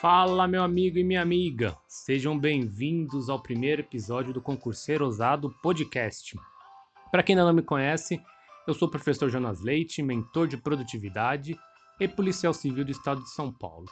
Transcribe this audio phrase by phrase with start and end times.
[0.00, 1.76] Fala, meu amigo e minha amiga!
[1.86, 6.38] Sejam bem-vindos ao primeiro episódio do Concurseiro Ousado Podcast.
[7.12, 8.18] Para quem ainda não me conhece,
[8.66, 11.54] eu sou o professor Jonas Leite, mentor de produtividade
[12.00, 13.84] e policial civil do estado de São Paulo.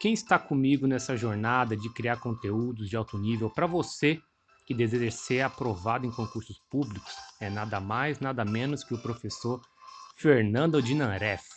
[0.00, 4.20] Quem está comigo nessa jornada de criar conteúdos de alto nível para você
[4.66, 9.60] que deseja ser aprovado em concursos públicos é nada mais, nada menos que o professor
[10.16, 11.55] Fernando Dinaref.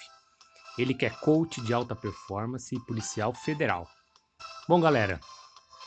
[0.79, 3.85] Ele que é coach de alta performance e policial federal.
[4.65, 5.19] Bom, galera,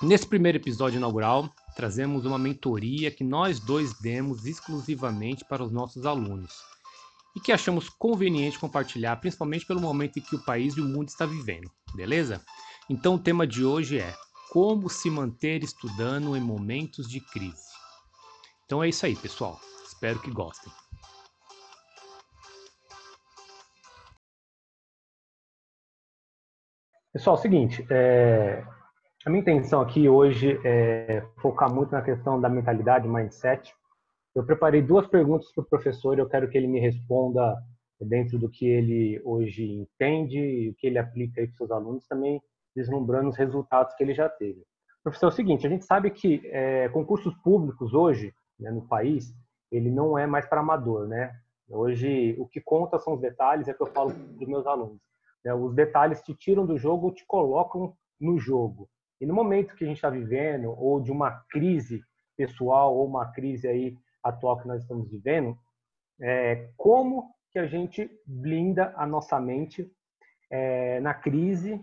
[0.03, 6.05] nesse primeiro episódio inaugural, trazemos uma mentoria que nós dois demos exclusivamente para os nossos
[6.05, 6.53] alunos
[7.35, 11.09] e que achamos conveniente compartilhar, principalmente pelo momento em que o país e o mundo
[11.09, 12.45] está vivendo, beleza?
[12.91, 14.15] Então o tema de hoje é
[14.51, 17.73] como se manter estudando em momentos de crise.
[18.67, 19.59] Então é isso aí, pessoal.
[19.87, 20.71] Espero que gostem.
[27.13, 28.65] Pessoal, é o seguinte, é,
[29.27, 33.71] a minha intenção aqui hoje é focar muito na questão da mentalidade, mindset.
[34.35, 37.55] Eu preparei duas perguntas para o professor e eu quero que ele me responda
[38.01, 42.07] dentro do que ele hoje entende e o que ele aplica aí para seus alunos,
[42.09, 42.41] também
[42.75, 44.65] deslumbrando os resultados que ele já teve.
[45.05, 49.35] Professor, é o seguinte, a gente sabe que é, concursos públicos hoje, né, no país,
[49.71, 51.31] ele não é mais para amador, né?
[51.69, 55.12] Hoje, o que conta são os detalhes, é que eu falo para os meus alunos.
[55.45, 55.55] Né?
[55.55, 58.89] Os detalhes te tiram do jogo ou te colocam no jogo.
[59.21, 62.03] E no momento que a gente está vivendo, ou de uma crise
[62.37, 65.57] pessoal, ou uma crise aí atual que nós estamos vivendo,
[66.21, 69.91] é, como que a gente blinda a nossa mente
[70.51, 71.81] é, na crise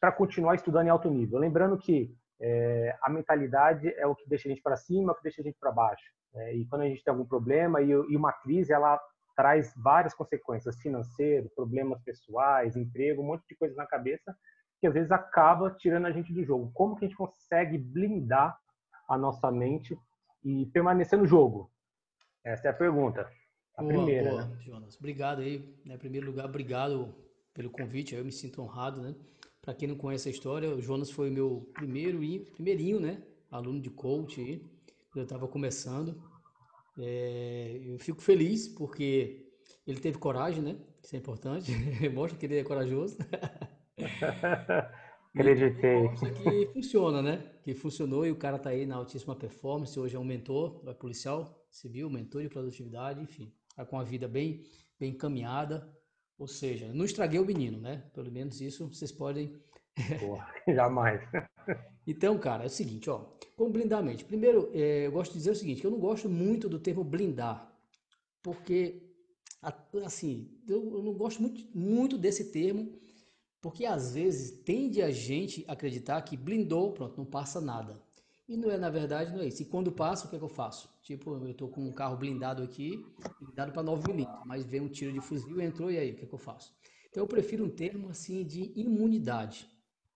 [0.00, 1.38] para continuar estudando em alto nível?
[1.38, 5.16] Lembrando que é, a mentalidade é o que deixa a gente para cima, é o
[5.16, 6.04] que deixa a gente para baixo.
[6.34, 9.00] É, e quando a gente tem algum problema e, e uma crise, ela
[9.36, 14.36] traz várias consequências financeiras, problemas pessoais, emprego, um monte de coisas na cabeça
[14.80, 16.70] que às vezes acaba tirando a gente do jogo.
[16.72, 18.58] Como que a gente consegue blindar
[19.06, 19.96] a nossa mente
[20.42, 21.70] e permanecer no jogo?
[22.42, 23.30] Essa é a pergunta.
[23.76, 24.56] A boa, primeira, boa, né?
[24.60, 24.96] Jonas.
[24.96, 25.58] Obrigado aí.
[25.84, 27.14] Né, em primeiro lugar, obrigado
[27.52, 28.14] pelo convite.
[28.14, 29.14] Eu me sinto honrado, né?
[29.60, 32.18] Para quem não conhece a história, o Jonas foi o meu primeiro
[32.54, 33.22] primeirinho, né?
[33.50, 34.60] Aluno de coach aí,
[35.10, 36.22] quando eu estava começando.
[37.02, 39.46] É, eu fico feliz porque
[39.86, 40.76] ele teve coragem, né?
[41.02, 41.72] Isso é importante.
[42.12, 43.16] Mostra que ele é corajoso.
[45.34, 46.02] Acreditei.
[46.02, 47.38] Mostra que funciona, né?
[47.62, 49.98] Que funcionou e o cara tá aí na altíssima performance.
[49.98, 53.52] Hoje é um mentor, é policial civil, mentor de produtividade, enfim.
[53.74, 54.62] Tá com a vida bem,
[54.98, 55.88] bem encaminhada.
[56.38, 58.04] Ou seja, não estraguei o menino, né?
[58.12, 59.58] Pelo menos isso vocês podem.
[60.18, 61.20] Porra, jamais.
[62.06, 63.26] Então, cara, é o seguinte, ó.
[63.56, 64.24] Como blindar a mente?
[64.24, 67.70] Primeiro, é, eu gosto de dizer o seguinte, eu não gosto muito do termo blindar,
[68.42, 69.02] porque,
[70.04, 72.92] assim, eu, não gosto muito, muito desse termo,
[73.60, 78.00] porque às vezes tende a gente acreditar que blindou, pronto, não passa nada.
[78.48, 79.62] E não é, na verdade, não é isso.
[79.62, 80.88] E quando passa, o que é que eu faço?
[81.02, 83.04] Tipo, eu tô com um carro blindado aqui,
[83.40, 86.24] blindado para 9 milímetros, mas vem um tiro de fuzil, entrou, e aí, o que
[86.24, 86.74] é que eu faço?
[87.08, 89.68] Então eu prefiro um termo assim de imunidade.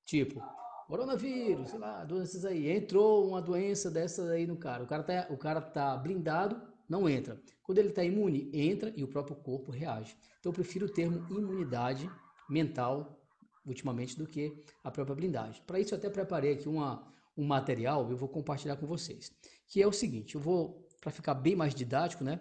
[0.04, 0.42] Tipo,
[0.86, 2.70] coronavírus, sei lá, doenças aí.
[2.70, 4.84] Entrou uma doença dessa aí no cara.
[4.84, 7.40] O cara tá, o cara tá blindado, não entra.
[7.62, 10.16] Quando ele está imune, entra e o próprio corpo reage.
[10.38, 12.10] Então eu prefiro o termo imunidade
[12.48, 13.20] mental
[13.66, 15.62] ultimamente do que a própria blindagem.
[15.66, 17.06] Para isso eu até preparei aqui uma,
[17.36, 19.32] um material, eu vou compartilhar com vocês,
[19.66, 22.40] que é o seguinte, eu vou para ficar bem mais didático, né?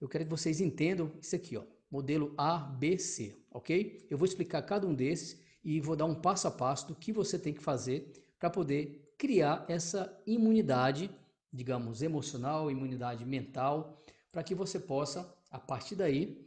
[0.00, 4.06] Eu quero que vocês entendam isso aqui, ó, modelo ABC, OK?
[4.10, 7.12] Eu vou explicar cada um desses e vou dar um passo a passo do que
[7.12, 11.10] você tem que fazer para poder criar essa imunidade,
[11.52, 16.46] digamos, emocional, imunidade mental, para que você possa, a partir daí,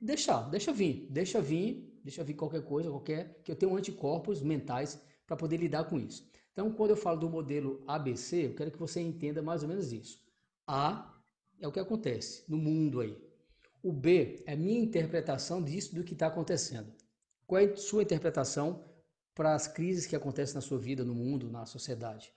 [0.00, 5.00] deixar, deixa vir, deixa vir, deixa vir qualquer coisa, qualquer, que eu tenho anticorpos mentais
[5.26, 6.28] para poder lidar com isso.
[6.52, 9.92] Então, quando eu falo do modelo ABC, eu quero que você entenda mais ou menos
[9.92, 10.18] isso.
[10.66, 11.14] A
[11.60, 13.16] é o que acontece no mundo aí.
[13.82, 16.92] O B é minha interpretação disso do que está acontecendo.
[17.46, 18.84] Qual é a sua interpretação
[19.34, 22.32] para as crises que acontecem na sua vida, no mundo, na sociedade?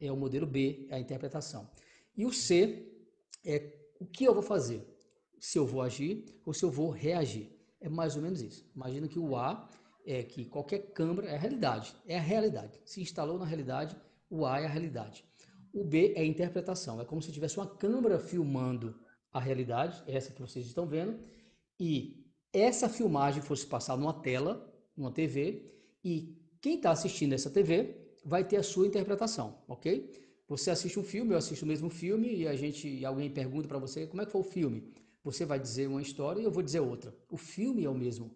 [0.00, 1.70] É o modelo B, é a interpretação.
[2.16, 2.90] E o C
[3.44, 4.86] é o que eu vou fazer?
[5.38, 7.54] Se eu vou agir ou se eu vou reagir.
[7.80, 8.70] É mais ou menos isso.
[8.74, 9.68] Imagina que o A
[10.06, 12.80] é que qualquer câmera é a realidade, é a realidade.
[12.84, 13.96] Se instalou na realidade,
[14.28, 15.24] o A é a realidade.
[15.72, 18.98] O B é a interpretação, é como se tivesse uma câmera filmando
[19.32, 21.20] a realidade, essa que vocês estão vendo,
[21.78, 22.19] e
[22.52, 25.70] essa filmagem fosse passar numa tela, numa TV,
[26.04, 30.10] e quem está assistindo essa TV vai ter a sua interpretação, ok?
[30.48, 33.68] Você assiste um filme, eu assisto o mesmo filme e a gente, e alguém pergunta
[33.68, 34.92] para você como é que foi o filme.
[35.22, 37.14] Você vai dizer uma história e eu vou dizer outra.
[37.30, 38.34] O filme é o mesmo,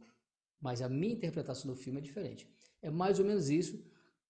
[0.61, 2.49] mas a minha interpretação do filme é diferente.
[2.81, 3.82] É mais ou menos isso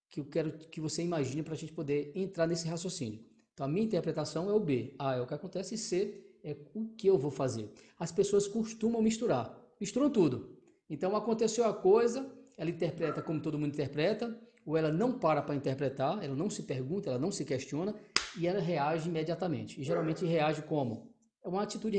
[0.09, 3.21] que eu quero que você imagine para a gente poder entrar nesse raciocínio.
[3.53, 4.95] Então, a minha interpretação é o B.
[4.99, 7.71] A é o que acontece e C é o que eu vou fazer.
[7.99, 9.64] As pessoas costumam misturar.
[9.81, 10.59] Misturam tudo.
[10.89, 15.55] Então, aconteceu a coisa, ela interpreta como todo mundo interpreta, ou ela não para para
[15.55, 17.95] interpretar, ela não se pergunta, ela não se questiona
[18.39, 19.81] e ela reage imediatamente.
[19.81, 21.13] E geralmente reage como?
[21.45, 21.99] É uma atitude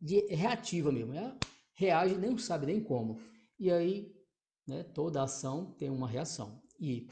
[0.00, 1.14] de reativa mesmo.
[1.14, 1.36] Ela
[1.74, 3.20] reage, nem sabe nem como.
[3.58, 4.12] E aí,
[4.66, 6.60] né, toda ação tem uma reação.
[6.78, 7.06] E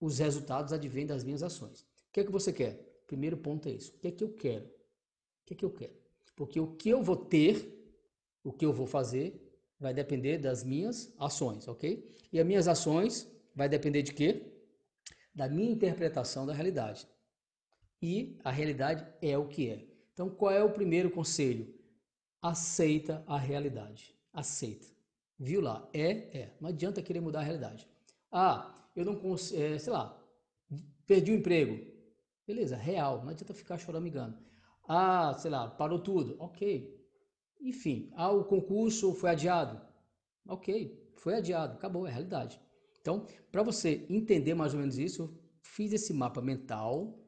[0.00, 1.82] os resultados advêm das minhas ações.
[1.82, 3.02] O que é que você quer?
[3.06, 3.94] Primeiro ponto é isso.
[3.96, 4.64] O que é que eu quero?
[4.64, 4.70] O
[5.46, 5.94] que é que eu quero?
[6.34, 7.79] Porque o que eu vou ter,
[8.42, 12.06] o que eu vou fazer, vai depender das minhas ações, ok?
[12.32, 14.52] E as minhas ações vai depender de quê?
[15.34, 17.06] Da minha interpretação da realidade.
[18.02, 19.86] E a realidade é o que é.
[20.12, 21.74] Então, qual é o primeiro conselho?
[22.42, 24.14] Aceita a realidade.
[24.32, 24.86] Aceita.
[25.38, 25.88] Viu lá?
[25.92, 26.56] É, é.
[26.60, 27.88] Não adianta querer mudar a realidade.
[28.30, 30.18] Ah, eu não consigo, é, sei lá,
[31.06, 31.86] perdi o emprego.
[32.46, 33.22] Beleza, real.
[33.22, 34.38] Não adianta ficar choramingando.
[34.86, 36.36] Ah, sei lá, parou tudo.
[36.38, 36.99] Ok.
[37.60, 39.80] Enfim, ah, o concurso foi adiado.
[40.46, 42.60] Ok, foi adiado, acabou, é realidade.
[43.00, 47.18] Então, para você entender mais ou menos isso, eu fiz esse mapa mental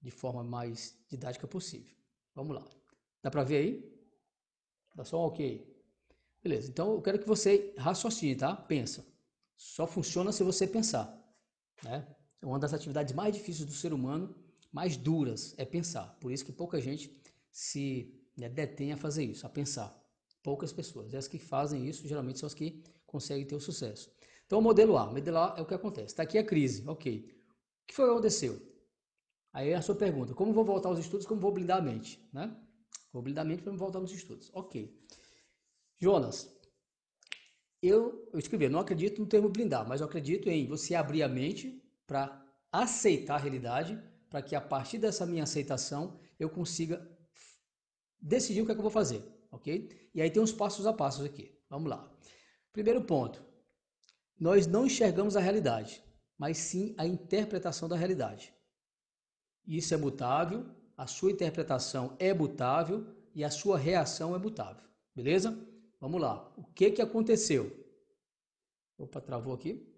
[0.00, 1.94] de forma mais didática possível.
[2.34, 2.64] Vamos lá.
[3.22, 3.96] Dá para ver aí?
[4.94, 5.74] Dá só um ok.
[6.42, 8.54] Beleza, então eu quero que você raciocine, tá?
[8.54, 9.06] Pensa.
[9.56, 11.12] Só funciona se você pensar.
[11.82, 12.06] Né?
[12.40, 14.34] É uma das atividades mais difíceis do ser humano,
[14.72, 16.16] mais duras, é pensar.
[16.20, 17.10] Por isso que pouca gente
[17.50, 19.94] se né, detém a fazer isso, a pensar.
[20.42, 21.14] Poucas pessoas.
[21.14, 24.12] As que fazem isso, geralmente, são as que conseguem ter o sucesso.
[24.46, 25.08] Então, o modelo A.
[25.08, 26.08] O modelo A é o que acontece.
[26.08, 26.86] Está aqui a crise.
[26.86, 27.18] Ok.
[27.18, 28.60] O que foi que aconteceu?
[29.52, 32.20] Aí a sua pergunta, como vou voltar aos estudos, como vou blindar a mente?
[32.32, 32.54] Né?
[33.12, 34.50] Vou blindar a mente para voltar nos estudos.
[34.52, 34.94] Ok.
[35.98, 36.54] Jonas,
[37.82, 41.28] eu, eu escrevi, não acredito no termo blindar, mas eu acredito em você abrir a
[41.28, 43.98] mente para aceitar a realidade,
[44.28, 47.08] para que a partir dessa minha aceitação eu consiga
[48.26, 50.10] decidir o que é que eu vou fazer, ok?
[50.14, 51.56] E aí tem uns passos a passos aqui.
[51.70, 52.12] Vamos lá.
[52.72, 53.44] Primeiro ponto.
[54.38, 56.02] Nós não enxergamos a realidade,
[56.36, 58.52] mas sim a interpretação da realidade.
[59.66, 64.84] Isso é mutável, a sua interpretação é mutável e a sua reação é mutável.
[65.14, 65.56] Beleza?
[66.00, 66.52] Vamos lá.
[66.56, 67.72] O que que aconteceu?
[68.98, 69.92] Opa, travou aqui.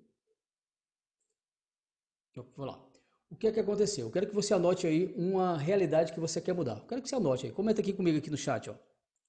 [2.34, 2.87] Vamos lá.
[3.30, 4.06] O que é que aconteceu?
[4.06, 6.78] Eu quero que você anote aí uma realidade que você quer mudar.
[6.78, 7.52] Eu quero que você anote aí.
[7.52, 8.74] Comenta aqui comigo aqui no chat, ó.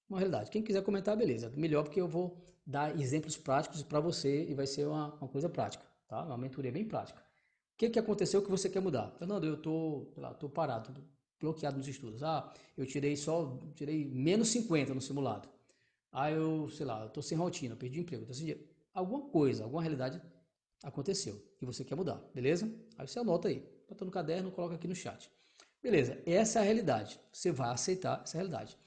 [0.09, 0.49] Uma realidade.
[0.49, 1.51] Quem quiser comentar, beleza.
[1.55, 5.49] Melhor porque eu vou dar exemplos práticos para você e vai ser uma, uma, coisa
[5.49, 6.23] prática, tá?
[6.23, 7.19] Uma mentoria bem prática.
[7.19, 9.11] O que que aconteceu que você quer mudar?
[9.17, 11.01] Fernando, eu tô, lá, tô parado, tô
[11.39, 12.23] bloqueado nos estudos.
[12.23, 15.49] Ah, eu tirei só, tirei menos 50 no simulado.
[16.11, 18.55] Ah, eu, sei lá, eu tô sem rotina, perdi emprego, tô sem.
[18.93, 20.21] Alguma coisa, alguma realidade
[20.83, 22.71] aconteceu que você quer mudar, beleza?
[22.97, 25.31] Aí você anota aí, bota no caderno, coloca aqui no chat.
[25.81, 27.19] Beleza, essa é a realidade.
[27.31, 28.77] Você vai aceitar essa realidade.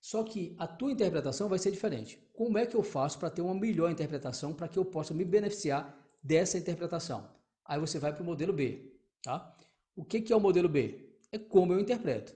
[0.00, 2.18] Só que a tua interpretação vai ser diferente.
[2.32, 5.24] Como é que eu faço para ter uma melhor interpretação para que eu possa me
[5.24, 7.28] beneficiar dessa interpretação?
[7.64, 8.92] Aí você vai para o modelo B,
[9.22, 9.54] tá?
[9.94, 11.10] O que, que é o modelo B?
[11.32, 12.34] É como eu interpreto.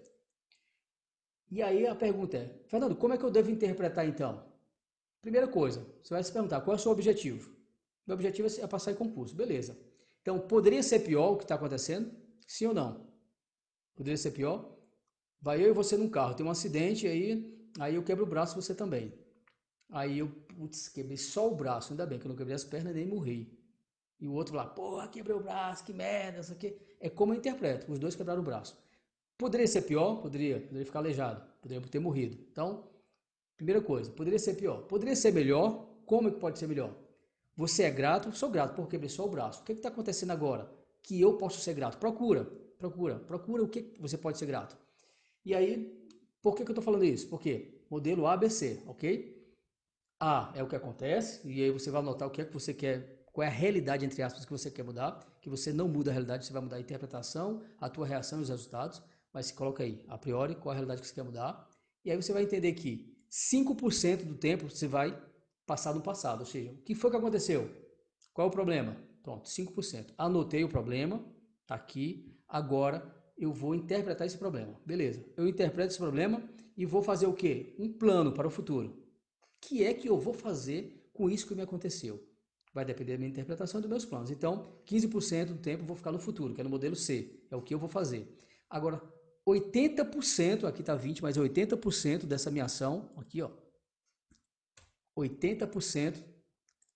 [1.50, 4.44] E aí a pergunta é, Fernando, como é que eu devo interpretar então?
[5.22, 7.54] Primeira coisa, você vai se perguntar, qual é o seu objetivo?
[8.06, 9.76] Meu objetivo é passar em concurso, beleza.
[10.22, 12.10] Então, poderia ser pior o que está acontecendo?
[12.50, 13.06] Sim ou não?
[13.94, 14.76] Poderia ser pior?
[15.40, 18.60] Vai eu e você num carro, tem um acidente aí, aí eu quebro o braço
[18.60, 19.14] você também.
[19.88, 22.92] Aí eu, putz, quebrei só o braço, ainda bem que eu não quebrei as pernas
[22.92, 23.56] nem morri.
[24.18, 26.76] E o outro lá, porra, quebrei o braço, que merda, isso aqui.
[26.98, 28.76] É como eu interpreto, os dois quebraram o braço.
[29.38, 30.16] Poderia ser pior?
[30.16, 30.60] Poderia.
[30.60, 31.40] Poderia ficar aleijado.
[31.62, 32.36] Poderia ter morrido.
[32.50, 32.90] Então,
[33.56, 34.88] primeira coisa, poderia ser pior.
[34.88, 35.88] Poderia ser melhor?
[36.04, 36.92] Como é que pode ser melhor?
[37.54, 38.32] Você é grato?
[38.32, 39.62] Sou grato porque quebrei só o braço.
[39.62, 40.79] O que está acontecendo agora?
[41.02, 41.98] Que eu posso ser grato?
[41.98, 42.44] Procura,
[42.78, 44.76] procura, procura o que você pode ser grato.
[45.44, 46.08] E aí,
[46.42, 47.28] por que, que eu estou falando isso?
[47.28, 49.38] Porque modelo ABC, ok?
[50.20, 52.74] A é o que acontece, e aí você vai anotar o que é que você
[52.74, 56.10] quer, qual é a realidade, entre aspas, que você quer mudar, que você não muda
[56.10, 59.02] a realidade, você vai mudar a interpretação, a tua reação e os resultados
[59.32, 61.68] mas se coloca aí, a priori, qual a realidade que você quer mudar.
[62.04, 65.16] E aí você vai entender que 5% do tempo você vai
[65.66, 67.70] passar no passado, ou seja, o que foi que aconteceu?
[68.32, 68.96] Qual é o problema?
[69.22, 70.14] Pronto, 5%.
[70.16, 71.24] Anotei o problema,
[71.66, 74.78] tá aqui, agora eu vou interpretar esse problema.
[74.84, 76.42] Beleza, eu interpreto esse problema
[76.76, 77.74] e vou fazer o quê?
[77.78, 78.88] Um plano para o futuro.
[78.88, 82.26] O que é que eu vou fazer com isso que me aconteceu?
[82.72, 84.30] Vai depender da minha interpretação e dos meus planos.
[84.30, 87.56] Então, 15% do tempo eu vou ficar no futuro, que é no modelo C, é
[87.56, 88.38] o que eu vou fazer.
[88.68, 89.02] Agora,
[89.46, 93.50] 80%, aqui está 20, mas 80% dessa minha ação, aqui ó,
[95.18, 96.22] 80%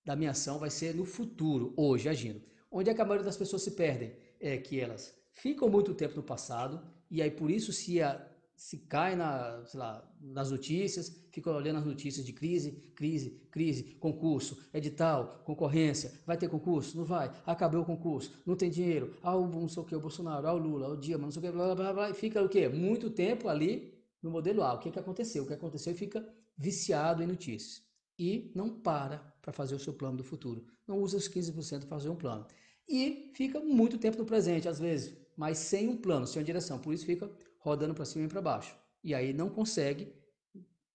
[0.05, 2.43] da minha ação vai ser no futuro, hoje, agindo.
[2.71, 4.13] Onde é que a maioria das pessoas se perdem?
[4.41, 6.81] É que elas ficam muito tempo no passado
[7.11, 8.21] e aí por isso se a,
[8.57, 14.59] se cai na, lá, nas notícias, fica olhando as notícias de crise, crise, crise, concurso,
[14.73, 16.97] edital, concorrência, vai ter concurso?
[16.97, 20.01] Não vai, acabou o concurso, não tem dinheiro, ah, o não sei o que, o
[20.01, 22.11] Bolsonaro, ah, o Lula, ah, o Dilma, não sei o que, blá, blá, blá, blá,
[22.11, 22.69] e fica o quê?
[22.69, 24.75] Muito tempo ali no modelo A.
[24.75, 25.45] O que, que aconteceu?
[25.45, 27.83] O que aconteceu e fica viciado em notícias.
[28.19, 30.65] E não para para fazer o seu plano do futuro.
[30.87, 32.47] Não usa os 15% para fazer um plano.
[32.89, 36.79] E fica muito tempo no presente, às vezes, mas sem um plano, sem uma direção.
[36.79, 38.77] Por isso fica rodando para cima e para baixo.
[39.03, 40.15] E aí não consegue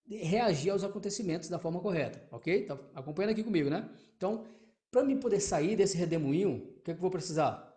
[0.08, 2.66] reagir aos acontecimentos da forma correta, ok?
[2.66, 3.90] Tá acompanhando aqui comigo, né?
[4.18, 4.46] Então,
[4.90, 7.76] para mim poder sair desse redemoinho, o que, é que eu vou precisar?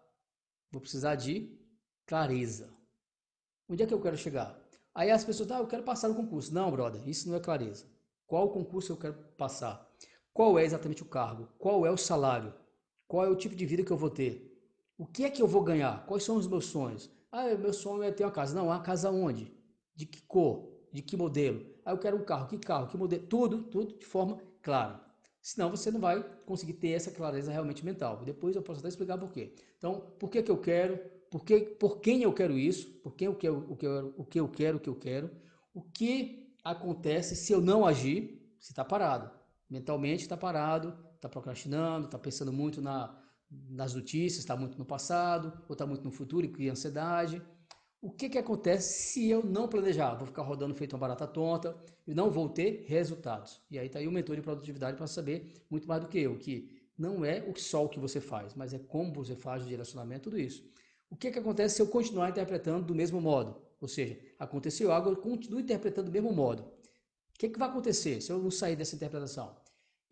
[0.71, 1.59] Vou precisar de
[2.07, 2.73] clareza.
[3.69, 4.59] Onde é que eu quero chegar?
[4.95, 6.53] Aí as pessoas, ah, eu quero passar no concurso.
[6.53, 7.87] Não, brother, isso não é clareza.
[8.33, 9.95] Qual concurso eu quero passar?
[10.33, 11.51] Qual é exatamente o cargo?
[11.59, 12.55] Qual é o salário?
[13.07, 14.59] Qual é o tipo de vida que eu vou ter?
[14.97, 16.07] O que é que eu vou ganhar?
[16.07, 17.11] Quais são os meus sonhos?
[17.31, 18.55] Ah, meu sonho é ter uma casa.
[18.55, 19.53] Não, uma casa onde?
[19.95, 20.67] De que cor?
[20.91, 21.63] De que modelo?
[21.85, 22.49] Ah, eu quero um carro.
[22.49, 22.87] Que carro?
[22.87, 23.27] Que modelo?
[23.27, 25.05] Tudo, tudo de forma clara.
[25.43, 28.25] Senão você não vai conseguir ter essa clareza realmente mental.
[28.25, 29.55] Depois eu posso até explicar por quê.
[29.77, 30.99] Então, por que, que eu quero?
[31.31, 32.89] Por, que, por quem eu quero isso?
[33.03, 35.31] Por quem eu quero, o, que eu, o que eu quero, o que eu quero?
[35.75, 38.55] O que acontece se eu não agir?
[38.59, 39.31] Se está parado.
[39.69, 43.19] Mentalmente está parado, está procrastinando, está pensando muito na,
[43.51, 47.43] nas notícias, está muito no passado, ou está muito no futuro e cria ansiedade.
[48.01, 50.15] O que, que acontece se eu não planejar?
[50.17, 51.77] Vou ficar rodando feito uma barata tonta
[52.07, 53.61] e não vou ter resultados.
[53.71, 56.37] E aí está aí o mentor de produtividade para saber muito mais do que eu,
[56.37, 60.25] que não é só o que você faz, mas é como você faz o direcionamento,
[60.25, 60.65] tudo isso.
[61.09, 63.61] O que, que acontece se eu continuar interpretando do mesmo modo?
[63.83, 66.63] Ou seja, aconteceu algo, eu continuo interpretando do mesmo modo.
[66.63, 69.57] O que, que vai acontecer se eu não sair dessa interpretação?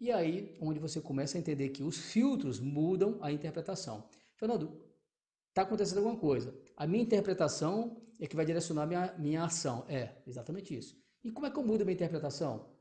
[0.01, 4.09] E aí, onde você começa a entender que os filtros mudam a interpretação.
[4.35, 4.83] Fernando,
[5.51, 6.53] está acontecendo alguma coisa.
[6.77, 9.85] A minha interpretação é que vai direcionar minha, minha ação.
[9.89, 11.01] É, exatamente isso.
[11.23, 12.75] E como é que eu mudo a minha interpretação?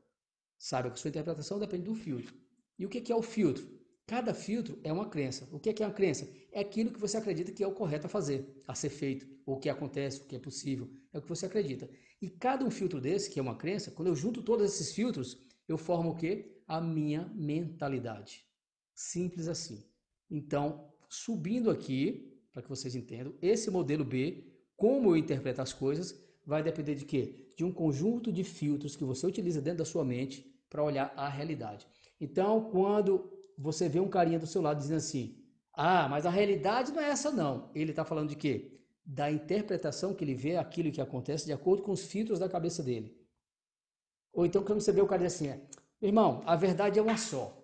[0.58, 2.34] Saiba que sua interpretação depende do filtro.
[2.76, 3.79] E o que é o filtro?
[4.10, 5.48] Cada filtro é uma crença.
[5.52, 6.28] O que é uma crença?
[6.50, 9.56] É aquilo que você acredita que é o correto a fazer, a ser feito, o
[9.56, 10.90] que acontece, o que é possível.
[11.12, 11.88] É o que você acredita.
[12.20, 15.38] E cada um filtro desse, que é uma crença, quando eu junto todos esses filtros,
[15.68, 16.60] eu formo o quê?
[16.66, 18.44] a minha mentalidade.
[18.96, 19.84] Simples assim.
[20.28, 24.44] Então, subindo aqui, para que vocês entendam, esse modelo B,
[24.76, 27.52] como eu interpreto as coisas, vai depender de quê?
[27.56, 31.28] De um conjunto de filtros que você utiliza dentro da sua mente para olhar a
[31.28, 31.86] realidade.
[32.20, 35.36] Então, quando você vê um carinha do seu lado dizendo assim:
[35.74, 37.70] "Ah, mas a realidade não é essa não".
[37.74, 38.80] Ele está falando de quê?
[39.04, 42.82] Da interpretação que ele vê aquilo que acontece de acordo com os filtros da cabeça
[42.82, 43.16] dele.
[44.32, 45.60] Ou então quando você vê o cara assim: é,
[46.00, 47.56] Irmão, a verdade é uma só.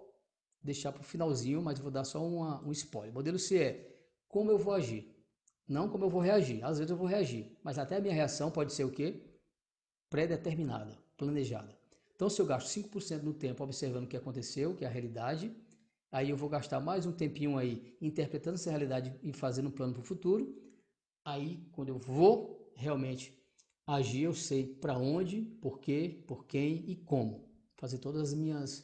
[0.63, 3.13] deixar para o finalzinho, mas vou dar só uma, um spoiler.
[3.13, 5.15] Modelo C é como eu vou agir,
[5.67, 6.63] não como eu vou reagir.
[6.65, 9.25] Às vezes eu vou reagir, mas até a minha reação pode ser o quê?
[10.11, 11.79] Pré-determinada, planejada.
[12.15, 15.55] Então, se eu gasto 5% no tempo observando o que aconteceu, que é a realidade,
[16.11, 19.93] Aí eu vou gastar mais um tempinho aí interpretando essa realidade e fazendo um plano
[19.93, 20.57] para o futuro.
[21.25, 23.38] Aí, quando eu vou realmente
[23.89, 27.49] agir, eu sei para onde, por quê, por quem e como.
[27.77, 28.81] Fazer todas as minhas,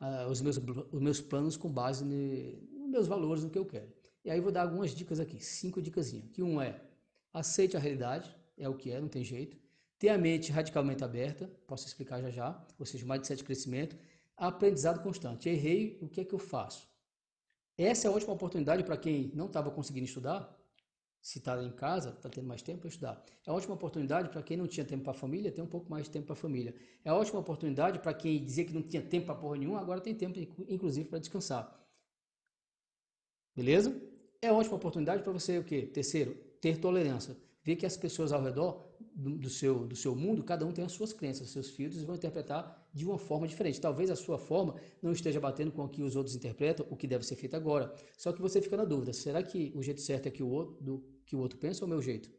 [0.00, 3.64] uh, os, meus, os meus planos com base ne, nos meus valores, no que eu
[3.64, 3.88] quero.
[4.24, 6.10] E aí vou dar algumas dicas aqui, cinco dicas.
[6.32, 6.82] Que um é,
[7.32, 9.56] aceite a realidade, é o que é, não tem jeito.
[9.98, 13.96] Ter a mente radicalmente aberta, posso explicar já já, ou seja, mais de sete crescimento
[14.36, 15.48] aprendizado constante.
[15.48, 16.88] Errei, o que é que eu faço?
[17.76, 20.58] Essa é a ótima oportunidade para quem não estava conseguindo estudar,
[21.20, 23.24] se está em casa, está tendo mais tempo para estudar.
[23.46, 26.06] É ótima oportunidade para quem não tinha tempo para a família, ter um pouco mais
[26.06, 26.74] de tempo para a família.
[27.04, 30.14] É ótima oportunidade para quem dizia que não tinha tempo para porra nenhuma, agora tem
[30.14, 31.78] tempo, inclusive, para descansar.
[33.54, 33.94] Beleza?
[34.40, 35.82] É ótima oportunidade para você o quê?
[35.82, 37.36] Terceiro, ter tolerância.
[37.62, 40.84] Ver que as pessoas ao redor do, do, seu, do seu mundo, cada um tem
[40.84, 43.80] as suas crenças, seus filtros, vão interpretar de uma forma diferente.
[43.80, 47.06] Talvez a sua forma não esteja batendo com o que os outros interpretam, o que
[47.06, 47.94] deve ser feito agora.
[48.16, 50.82] Só que você fica na dúvida: será que o jeito certo é que o outro,
[50.82, 52.30] do, que o outro pensa ou o meu jeito?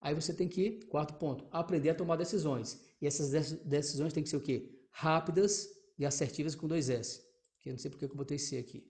[0.00, 2.80] Aí você tem que, quarto ponto, aprender a tomar decisões.
[3.00, 4.86] E essas decisões têm que ser o quê?
[4.90, 7.22] Rápidas e assertivas com dois S.
[7.58, 8.86] Que eu não sei porque eu botei C aqui.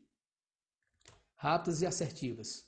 [1.35, 2.67] Rápidas e assertivas.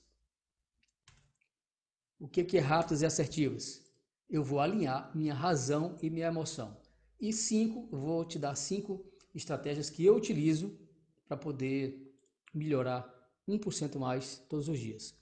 [2.18, 3.87] O que é rápidas e assertivas?
[4.28, 6.76] Eu vou alinhar minha razão e minha emoção.
[7.20, 9.04] E cinco, vou te dar cinco
[9.34, 10.78] estratégias que eu utilizo
[11.26, 12.14] para poder
[12.54, 13.08] melhorar
[13.48, 15.18] 1% mais todos os dias.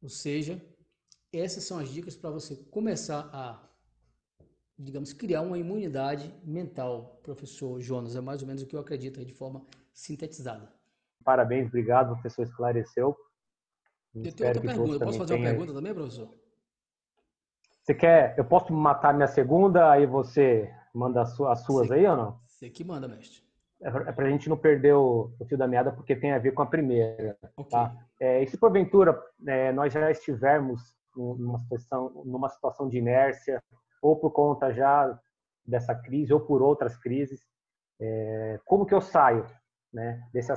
[0.00, 0.62] Ou seja,
[1.32, 3.68] essas são as dicas para você começar a,
[4.78, 8.14] digamos, criar uma imunidade mental, professor Jonas.
[8.14, 10.72] É mais ou menos o que eu acredito de forma sintetizada.
[11.24, 13.16] Parabéns, obrigado, professor esclareceu.
[14.14, 15.04] Eu tenho outra pergunta.
[15.04, 16.45] Posso fazer uma pergunta também, professor?
[17.86, 18.34] Você quer?
[18.36, 22.40] Eu posso matar minha segunda, aí você manda as, suas você, aí ou não?
[22.44, 23.40] Você que manda, mestre.
[23.80, 26.50] É para a gente não perder o, o, fio da meada, porque tem a ver
[26.50, 27.38] com a primeira.
[27.56, 27.70] Okay.
[27.70, 27.96] Tá?
[28.18, 33.62] É, e se porventura é, nós já estivermos numa situação, numa situação de inércia,
[34.02, 35.16] ou por conta já
[35.64, 37.46] dessa crise, ou por outras crises,
[38.00, 39.46] é, como que eu saio
[39.92, 40.52] né, desse,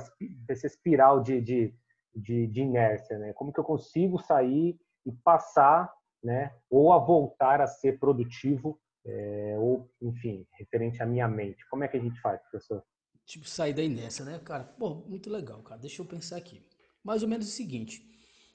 [0.48, 1.74] desse espiral de, de,
[2.12, 3.18] de, de inércia?
[3.18, 3.32] Né?
[3.34, 4.76] Como que eu consigo sair
[5.06, 11.26] e passar né, ou a voltar a ser produtivo é, ou, enfim, referente à minha
[11.26, 11.66] mente.
[11.68, 12.84] Como é que a gente faz, professor?
[13.24, 14.64] Tipo, sair daí nessa, né, cara?
[14.64, 15.80] Pô, muito legal, cara.
[15.80, 16.62] Deixa eu pensar aqui.
[17.02, 18.04] Mais ou menos o seguinte: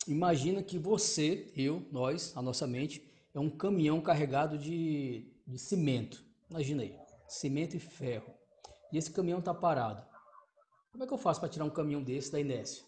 [0.07, 6.23] imagina que você, eu, nós, a nossa mente, é um caminhão carregado de, de cimento.
[6.49, 6.97] Imagina aí,
[7.27, 8.33] cimento e ferro.
[8.91, 10.05] E esse caminhão tá parado.
[10.91, 12.85] Como é que eu faço para tirar um caminhão desse da inércia?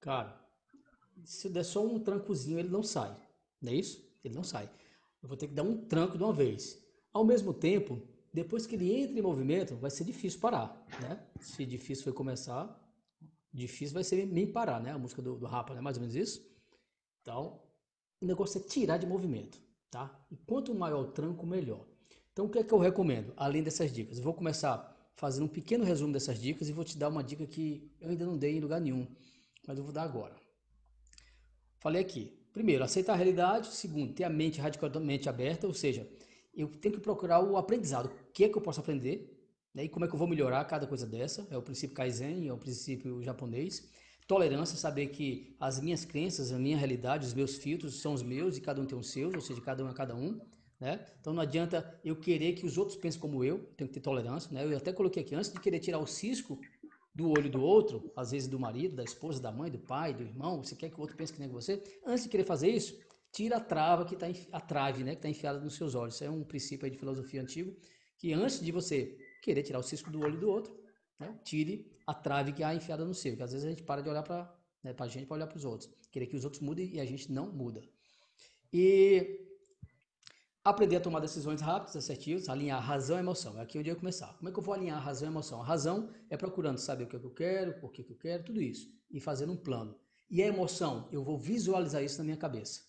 [0.00, 0.38] Cara,
[1.24, 3.16] se der só um trancozinho, ele não sai.
[3.60, 4.02] Não é isso?
[4.24, 4.70] Ele não sai.
[5.22, 6.82] Eu vou ter que dar um tranco de uma vez.
[7.12, 11.26] Ao mesmo tempo, depois que ele entra em movimento, vai ser difícil parar, né?
[11.40, 12.78] Se difícil foi começar,
[13.52, 14.92] difícil vai ser nem parar, né?
[14.92, 15.80] A música do, do Rapa, né?
[15.80, 16.48] Mais ou menos isso.
[17.22, 17.60] Então,
[18.20, 20.24] o negócio é tirar de movimento, tá?
[20.30, 21.86] E quanto maior o tranco, melhor.
[22.32, 24.18] Então, o que é que eu recomendo, além dessas dicas?
[24.18, 27.46] Eu vou começar fazendo um pequeno resumo dessas dicas e vou te dar uma dica
[27.46, 29.06] que eu ainda não dei em lugar nenhum,
[29.66, 30.34] mas eu vou dar agora.
[31.78, 33.68] Falei aqui, primeiro, aceitar a realidade.
[33.68, 36.08] Segundo, ter a mente radicalmente aberta, ou seja,
[36.54, 38.06] eu tenho que procurar o aprendizado.
[38.06, 39.36] O que é que eu posso aprender?
[39.74, 39.84] Né?
[39.84, 41.46] E como é que eu vou melhorar cada coisa dessa?
[41.50, 43.88] É o princípio Kaizen, é o princípio japonês.
[44.26, 48.56] Tolerância, saber que as minhas crenças, a minha realidade, os meus filtros são os meus
[48.56, 50.40] e cada um tem os seus, ou seja, cada um é cada um.
[50.78, 51.04] Né?
[51.20, 54.50] Então não adianta eu querer que os outros pensem como eu, tenho que ter tolerância.
[54.52, 54.64] Né?
[54.64, 56.60] Eu até coloquei aqui, antes de querer tirar o cisco
[57.14, 60.22] do olho do outro, às vezes do marido, da esposa, da mãe, do pai, do
[60.22, 62.96] irmão, você quer que o outro pense que nem você, antes de querer fazer isso,
[63.32, 66.14] tira a trava que está a trave, né, que está enfiada nos seus olhos.
[66.14, 67.76] Isso é um princípio de filosofia antigo
[68.18, 70.78] que antes de você querer tirar o cisco do olho do outro,
[71.18, 73.36] né, tire a trave que há enfiada no seu.
[73.36, 75.56] Que às vezes a gente para de olhar para né, a gente para olhar para
[75.56, 77.82] os outros, querer que os outros mudem e a gente não muda.
[78.72, 79.49] E
[80.62, 83.58] Aprender a tomar decisões rápidas, assertivas, alinhar razão e emoção.
[83.58, 84.34] É aqui onde eu ia começar.
[84.36, 85.62] Como é que eu vou alinhar razão e emoção?
[85.62, 88.16] A razão é procurando saber o que, é que eu quero, por que, que eu
[88.18, 88.92] quero, tudo isso.
[89.10, 89.98] E fazendo um plano.
[90.28, 92.82] E a emoção, eu vou visualizar isso na minha cabeça.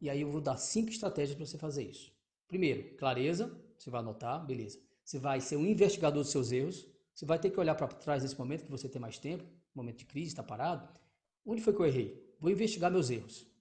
[0.00, 2.12] E aí eu vou dar cinco estratégias para você fazer isso.
[2.48, 3.56] Primeiro, clareza.
[3.78, 4.80] Você vai anotar, beleza.
[5.04, 6.84] Você vai ser um investigador dos seus erros.
[7.14, 9.98] Você vai ter que olhar para trás nesse momento que você tem mais tempo, momento
[9.98, 10.88] de crise, está parado.
[11.46, 12.34] Onde foi que eu errei?
[12.40, 13.53] Vou investigar meus erros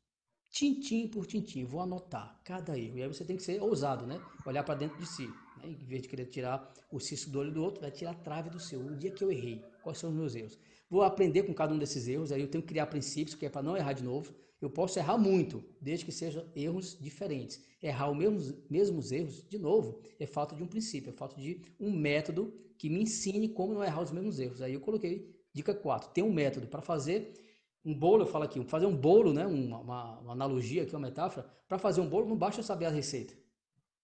[0.54, 3.00] tintim por tintim, vou anotar cada erro.
[3.00, 4.22] E aí você tem que ser ousado, né?
[4.46, 5.26] Olhar para dentro de si.
[5.58, 5.70] Né?
[5.70, 8.52] Em vez de querer tirar o cisco do olho do outro, vai tirar a trave
[8.52, 8.80] do seu.
[8.80, 10.60] O dia que eu errei, quais são os meus erros?
[10.88, 13.50] Vou aprender com cada um desses erros, aí eu tenho que criar princípios, que é
[13.50, 14.32] para não errar de novo.
[14.62, 17.60] Eu posso errar muito, desde que sejam erros diferentes.
[17.82, 21.64] Errar os mesmos, mesmos erros, de novo, é falta de um princípio, é falta de
[21.80, 24.62] um método que me ensine como não errar os mesmos erros.
[24.62, 26.12] Aí eu coloquei Dica 4.
[26.12, 27.34] Tem um método para fazer
[27.86, 29.46] um bolo, eu falo aqui, fazer um bolo, né?
[29.46, 31.48] Uma, uma, uma analogia aqui, uma metáfora.
[31.68, 33.34] Para fazer um bolo, não basta eu saber a receita,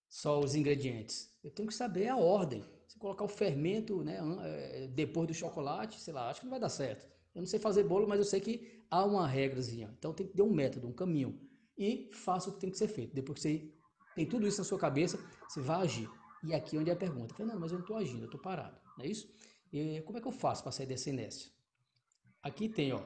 [0.07, 1.33] só os ingredientes.
[1.43, 2.63] Eu tenho que saber a ordem.
[2.87, 6.59] Se colocar o fermento né, é, depois do chocolate, sei lá, acho que não vai
[6.59, 7.07] dar certo.
[7.33, 9.93] Eu não sei fazer bolo, mas eu sei que há uma regrazinha.
[9.97, 11.39] Então tem que ter um método, um caminho.
[11.77, 13.13] E faça o que tem que ser feito.
[13.13, 13.73] Depois que você
[14.15, 16.09] tem tudo isso na sua cabeça, você vai agir.
[16.43, 17.33] E aqui é onde é a pergunta.
[17.35, 18.77] Fernando, mas eu não estou agindo, eu estou parado.
[18.97, 19.31] Não é isso?
[19.71, 21.51] E como é que eu faço para sair dessa inércia?
[22.41, 23.01] Aqui tem, ó,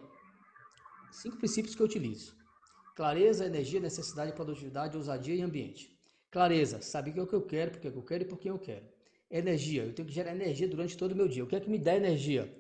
[1.14, 2.36] cinco princípios que eu utilizo.
[2.96, 5.98] Clareza, energia, necessidade, produtividade, ousadia e ambiente.
[6.30, 8.86] Clareza, saber o que eu quero, porque eu quero e por quem eu quero.
[9.30, 11.44] Energia, eu tenho que gerar energia durante todo o meu dia.
[11.44, 12.52] O que é que me dá energia?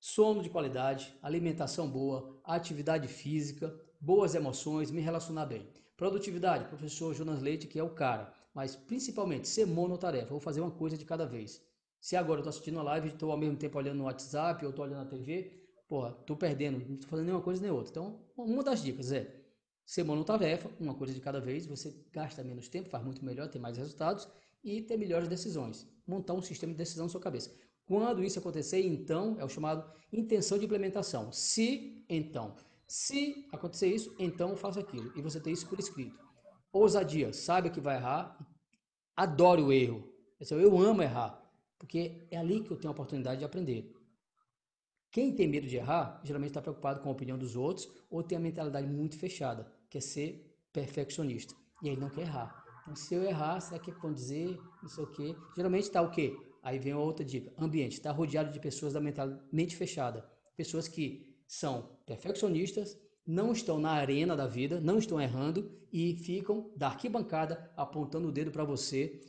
[0.00, 5.66] Sono de qualidade, alimentação boa, atividade física, boas emoções, me relacionar bem.
[5.96, 8.32] Produtividade, professor Jonas Leite, que é o cara.
[8.54, 11.62] Mas principalmente ser monotarefa, vou fazer uma coisa de cada vez.
[12.00, 14.70] Se agora eu estou assistindo a live estou ao mesmo tempo olhando no WhatsApp ou
[14.70, 17.90] estou olhando na TV, porra, estou perdendo, não estou fazendo nenhuma coisa nem outra.
[17.90, 19.34] Então, uma das dicas é
[19.84, 23.60] ser monotarefa, uma coisa de cada vez, você gasta menos tempo, faz muito melhor, tem
[23.60, 24.28] mais resultados
[24.62, 25.88] e ter melhores decisões.
[26.06, 27.50] Montar um sistema de decisão na sua cabeça.
[27.86, 31.32] Quando isso acontecer, então, é o chamado intenção de implementação.
[31.32, 32.54] Se, então.
[32.86, 35.10] Se acontecer isso, então faça aquilo.
[35.16, 36.18] E você tem isso por escrito.
[36.70, 38.38] Ousadia, sabe que vai errar,
[39.16, 40.06] adore o erro.
[40.50, 41.42] Eu amo errar,
[41.78, 43.90] porque é ali que eu tenho a oportunidade de aprender.
[45.10, 48.36] Quem tem medo de errar, geralmente está preocupado com a opinião dos outros ou tem
[48.36, 51.54] a mentalidade muito fechada, que é ser perfeccionista.
[51.82, 52.64] E aí não quer errar.
[52.82, 54.58] Então, se eu errar, será que vão dizer?
[54.82, 55.36] Não sei o quê.
[55.56, 56.36] Geralmente está o quê?
[56.62, 57.52] Aí vem outra dica.
[57.56, 57.94] Ambiente.
[57.94, 60.28] Está rodeado de pessoas da mentalidade fechada.
[60.56, 66.70] Pessoas que são perfeccionistas, não estão na arena da vida, não estão errando e ficam
[66.76, 69.20] da arquibancada apontando o dedo para você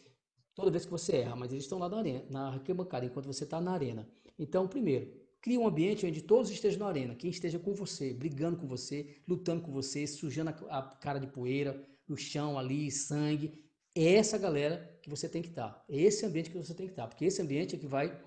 [0.55, 3.45] toda vez que você erra, mas eles estão lá na, arena, na arquibancada enquanto você
[3.45, 4.07] está na arena.
[4.37, 5.11] Então, primeiro,
[5.41, 9.17] crie um ambiente onde todos estejam na arena, quem esteja com você, brigando com você,
[9.27, 13.53] lutando com você, sujando a, cara de poeira, no chão ali, sangue.
[13.95, 15.83] É essa galera que você tem que estar.
[15.87, 18.19] É esse ambiente que você tem que estar, porque esse ambiente é que vai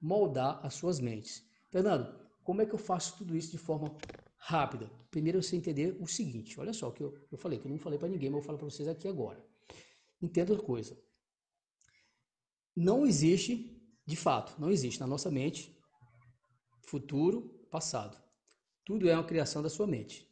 [0.00, 1.42] moldar as suas mentes.
[1.70, 3.96] Fernando, como é que eu faço tudo isso de forma
[4.36, 4.90] rápida?
[5.10, 7.98] Primeiro você entender o seguinte, olha só que eu, eu falei, que eu não falei
[7.98, 9.44] para ninguém, mas eu falo para vocês aqui agora.
[10.20, 10.98] Entenda uma coisa.
[12.74, 15.77] Não existe, de fato, não existe na nossa mente
[16.88, 18.16] futuro, passado.
[18.84, 20.26] Tudo é uma criação da sua mente.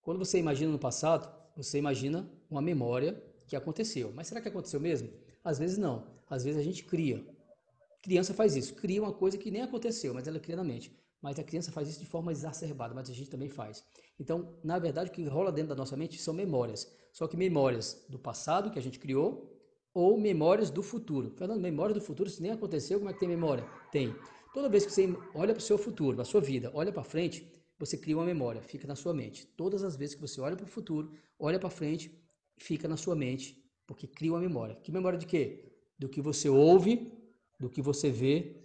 [0.00, 4.10] Quando você imagina no passado, você imagina uma memória que aconteceu.
[4.14, 5.10] Mas será que aconteceu mesmo?
[5.44, 6.06] Às vezes não.
[6.28, 7.22] Às vezes a gente cria.
[8.02, 10.96] Criança faz isso, cria uma coisa que nem aconteceu, mas ela cria na mente.
[11.20, 13.84] Mas a criança faz isso de forma exacerbada, mas a gente também faz.
[14.18, 16.90] Então, na verdade, o que rola dentro da nossa mente são memórias.
[17.12, 19.54] Só que memórias do passado que a gente criou
[19.92, 21.30] ou memórias do futuro.
[21.36, 23.66] Fernando, memória do futuro, se nem aconteceu, como é que tem memória?
[23.90, 24.14] Tem.
[24.58, 27.04] Toda vez que você olha para o seu futuro, para a sua vida, olha para
[27.04, 27.46] frente,
[27.78, 29.46] você cria uma memória, fica na sua mente.
[29.56, 32.10] Todas as vezes que você olha para o futuro, olha para frente,
[32.56, 34.74] fica na sua mente, porque cria uma memória.
[34.74, 35.64] Que memória de quê?
[35.96, 37.12] Do que você ouve,
[37.56, 38.56] do que você vê,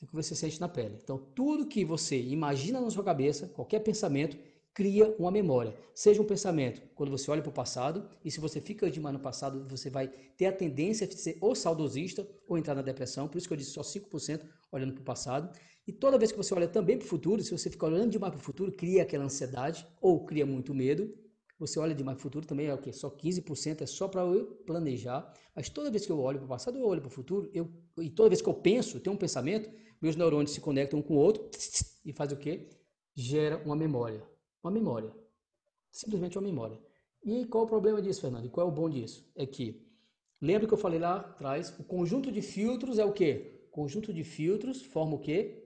[0.00, 0.98] do que você sente na pele.
[1.00, 4.36] Então, tudo que você imagina na sua cabeça, qualquer pensamento,
[4.78, 5.74] cria uma memória.
[5.92, 9.18] Seja um pensamento quando você olha para o passado, e se você fica demais no
[9.20, 13.26] passado, você vai ter a tendência de ser ou saudosista ou entrar na depressão.
[13.26, 15.50] Por isso que eu disse só 5% olhando para o passado.
[15.84, 18.32] E toda vez que você olha também para o futuro, se você fica olhando demais
[18.32, 21.12] para o futuro, cria aquela ansiedade ou cria muito medo.
[21.58, 22.92] Você olha demais para o futuro também é o que?
[22.92, 25.34] Só 15% é só para eu planejar.
[25.56, 27.68] Mas toda vez que eu olho para o passado, eu olho para o futuro, eu,
[27.98, 29.68] e toda vez que eu penso, tenho um pensamento,
[30.00, 31.50] meus neurônios se conectam um com o outro
[32.06, 32.68] e faz o quê?
[33.12, 34.37] Gera uma memória.
[34.62, 35.12] Uma memória.
[35.90, 36.78] Simplesmente uma memória.
[37.24, 38.46] E qual o problema disso, Fernando?
[38.46, 39.30] E qual é o bom disso?
[39.34, 39.86] É que,
[40.40, 43.68] lembra que eu falei lá atrás, o conjunto de filtros é o quê?
[43.70, 45.64] Conjunto de filtros forma o quê?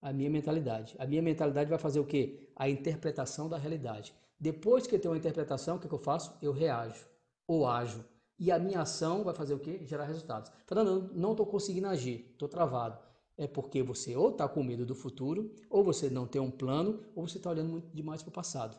[0.00, 0.94] A minha mentalidade.
[0.98, 2.50] A minha mentalidade vai fazer o quê?
[2.56, 4.14] A interpretação da realidade.
[4.38, 6.36] Depois que eu tenho uma interpretação, o que, é que eu faço?
[6.40, 7.06] Eu reajo
[7.46, 8.04] ou ajo.
[8.38, 9.80] E a minha ação vai fazer o quê?
[9.84, 10.50] Gerar resultados.
[10.66, 12.98] Fernando, não estou conseguindo agir, estou travado
[13.40, 17.00] é porque você ou está com medo do futuro, ou você não tem um plano,
[17.16, 18.78] ou você está olhando muito demais para o passado.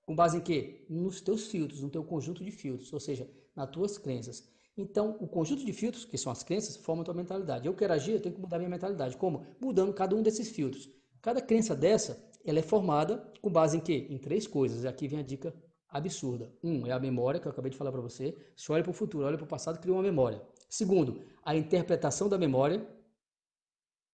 [0.00, 0.86] Com base em quê?
[0.88, 4.48] Nos teus filtros, no teu conjunto de filtros, ou seja, nas tuas crenças.
[4.74, 7.66] Então, o conjunto de filtros, que são as crenças, forma a tua mentalidade.
[7.66, 9.18] Eu quero agir, eu tenho que mudar minha mentalidade.
[9.18, 9.44] Como?
[9.60, 10.88] Mudando cada um desses filtros.
[11.20, 14.06] Cada crença dessa, ela é formada com base em quê?
[14.08, 14.82] Em três coisas.
[14.82, 15.54] E aqui vem a dica
[15.90, 16.50] absurda.
[16.64, 18.34] Um é a memória, que eu acabei de falar para você.
[18.56, 20.40] Se olha para o futuro, olha para o passado, cria uma memória.
[20.70, 22.86] Segundo, a interpretação da memória,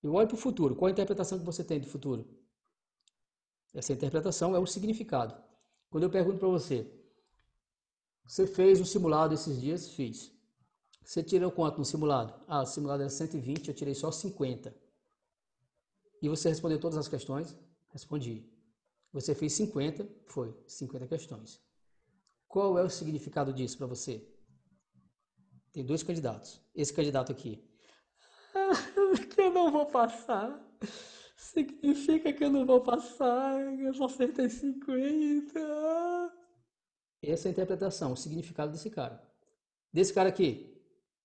[0.07, 0.75] eu olho para o futuro.
[0.77, 2.27] Qual a interpretação que você tem do futuro?
[3.75, 5.35] Essa interpretação é o significado.
[5.90, 6.90] Quando eu pergunto para você,
[8.25, 9.88] você fez um simulado esses dias?
[9.88, 10.33] Fiz.
[11.05, 12.35] Você tirou quanto no simulado?
[12.49, 14.75] Ah, o simulado era 120, eu tirei só 50.
[16.23, 17.57] E você respondeu todas as questões?
[17.90, 18.51] Respondi.
[19.12, 20.09] Você fez 50?
[20.27, 21.61] Foi, 50 questões.
[22.49, 24.27] Qual é o significado disso para você?
[25.73, 26.61] Tem dois candidatos.
[26.75, 27.62] Esse candidato aqui.
[29.35, 30.61] Que eu não vou passar.
[31.37, 33.61] Significa que eu não vou passar.
[33.79, 35.61] Eu só acertei 50.
[37.23, 39.23] Essa é a interpretação, o significado desse cara.
[39.92, 40.75] Desse cara aqui.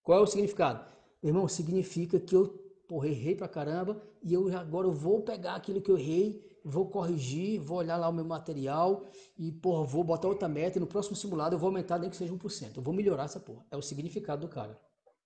[0.03, 0.85] Qual é o significado?
[1.21, 5.81] Irmão, significa que eu porra, errei pra caramba e eu agora eu vou pegar aquilo
[5.81, 9.05] que eu errei, vou corrigir, vou olhar lá o meu material
[9.37, 12.17] e, porra, vou botar outra meta e no próximo simulado eu vou aumentar nem que
[12.17, 12.75] seja 1%.
[12.75, 13.65] Eu vou melhorar essa porra.
[13.71, 14.77] É o significado do cara.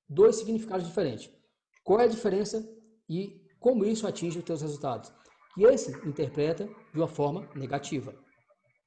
[0.07, 1.27] Dois significados diferentes.
[1.85, 2.67] Qual é a diferença
[3.07, 5.13] e como isso atinge os teus resultados?
[5.55, 8.11] E esse interpreta de uma forma negativa.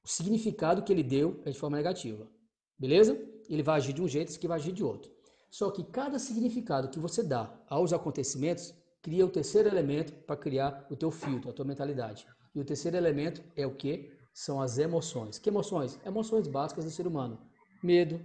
[0.03, 2.29] O significado que ele deu é de forma negativa.
[2.77, 3.17] Beleza?
[3.49, 5.09] Ele vai agir de um jeito, esse que vai agir de outro.
[5.49, 10.85] Só que cada significado que você dá aos acontecimentos cria o terceiro elemento para criar
[10.91, 12.27] o teu filtro, a tua mentalidade.
[12.53, 14.11] E o terceiro elemento é o que?
[14.33, 15.39] São as emoções.
[15.39, 15.97] Que emoções?
[16.05, 17.39] Emoções básicas do ser humano.
[17.81, 18.19] Medo,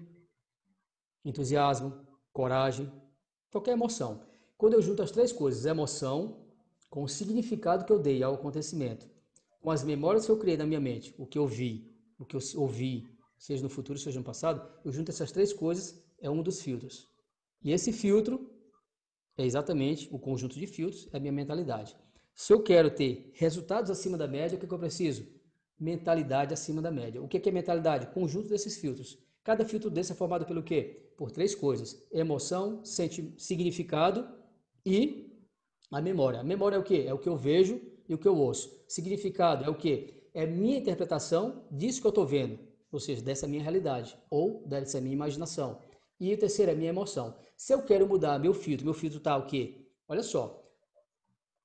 [1.24, 2.92] entusiasmo, coragem,
[3.52, 4.33] qualquer emoção.
[4.56, 6.44] Quando eu junto as três coisas, emoção,
[6.88, 9.06] com o significado que eu dei ao acontecimento,
[9.60, 12.36] com as memórias que eu criei na minha mente, o que eu vi, o que
[12.36, 16.42] eu ouvi, seja no futuro, seja no passado, eu junto essas três coisas, é um
[16.42, 17.08] dos filtros.
[17.62, 18.48] E esse filtro
[19.36, 21.96] é exatamente o conjunto de filtros, é a minha mentalidade.
[22.34, 25.26] Se eu quero ter resultados acima da média, o que, que eu preciso?
[25.78, 27.20] Mentalidade acima da média.
[27.20, 28.06] O que, que é mentalidade?
[28.08, 29.18] Conjunto desses filtros.
[29.42, 31.12] Cada filtro desse é formado pelo quê?
[31.16, 34.43] Por três coisas: emoção, significado
[34.84, 35.24] e
[35.90, 36.40] a memória.
[36.40, 37.04] A memória é o quê?
[37.06, 38.84] É o que eu vejo e o que eu ouço.
[38.88, 40.28] Significado é o quê?
[40.34, 42.58] É minha interpretação disso que eu estou vendo,
[42.90, 45.78] ou seja, dessa minha realidade ou dessa minha imaginação.
[46.18, 47.36] E o terceiro é minha emoção.
[47.56, 49.86] Se eu quero mudar meu filtro, meu filtro tá o quê?
[50.08, 50.60] Olha só.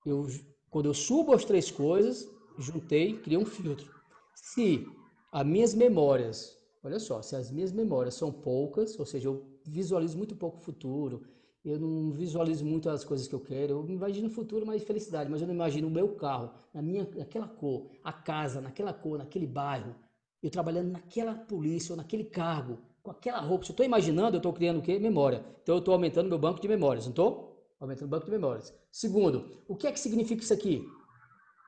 [0.05, 0.27] Eu,
[0.69, 2.27] quando eu subo as três coisas,
[2.57, 3.91] juntei, criei um filtro.
[4.35, 4.87] Se
[5.31, 10.17] as minhas memórias, olha só, se as minhas memórias são poucas, ou seja, eu visualizo
[10.17, 11.23] muito pouco o futuro,
[11.63, 15.29] eu não visualizo muito as coisas que eu quero, eu imagino o futuro mais felicidade,
[15.29, 19.17] mas eu não imagino o meu carro, na minha, naquela cor, a casa, naquela cor,
[19.17, 19.95] naquele bairro,
[20.41, 23.65] eu trabalhando naquela polícia ou naquele cargo, com aquela roupa.
[23.65, 24.97] Se eu estou imaginando, eu estou criando o quê?
[24.97, 25.45] Memória.
[25.61, 27.73] Então eu estou aumentando meu banco de memórias, não estou?
[27.79, 28.73] Aumentando o banco de memórias.
[28.91, 30.85] Segundo, o que é que significa isso aqui?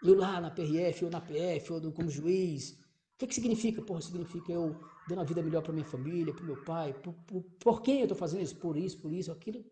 [0.04, 2.72] Eu lá na PRF, ou na PF, ou como juiz.
[2.72, 3.82] O que é que significa?
[3.82, 4.76] Porra, significa eu
[5.08, 6.94] dando uma vida melhor para minha família, para meu pai.
[6.94, 8.56] Por, por, por quem eu estou fazendo isso?
[8.56, 9.64] Por isso, por isso, aquilo.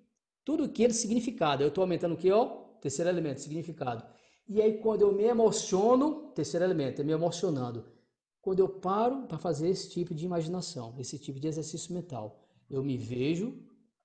[0.44, 1.64] Tudo aquele significado.
[1.64, 2.32] Eu estou aumentando o que?
[2.32, 2.46] Ó,
[2.82, 4.04] terceiro elemento, significado.
[4.48, 7.86] E aí, quando eu me emociono, terceiro elemento, é me emocionando
[8.42, 12.40] quando eu paro para fazer esse tipo de imaginação, esse tipo de exercício mental.
[12.70, 13.54] Eu me vejo,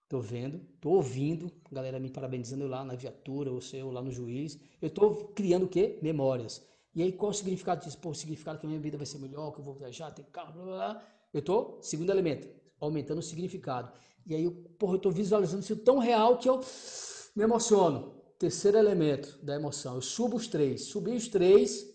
[0.03, 4.11] estou vendo, estou ouvindo, a galera me parabenizando lá na viatura, ou sei, lá no
[4.11, 4.59] juiz.
[4.81, 5.99] Eu estou criando o quê?
[6.03, 6.67] Memórias.
[6.95, 7.99] E aí, qual o significado disso?
[7.99, 10.25] Pô, o significado que a minha vida vai ser melhor, que eu vou viajar, ter
[10.25, 11.07] carro, blá, blá, blá.
[11.33, 13.93] Eu estou, segundo elemento, aumentando o significado.
[14.27, 16.61] E aí, porra, eu estou visualizando isso tão real que eu
[17.37, 18.15] me emociono.
[18.39, 20.85] Terceiro elemento da emoção, eu subo os três.
[20.85, 21.87] Subi os três,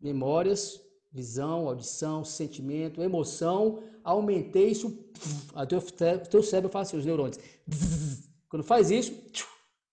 [0.00, 0.80] memórias,
[1.12, 4.88] visão, audição, sentimento, emoção, aumentei isso,
[5.54, 5.66] o
[6.28, 7.38] teu, cérebro faz assim, os neurônios.
[8.48, 9.12] Quando faz isso,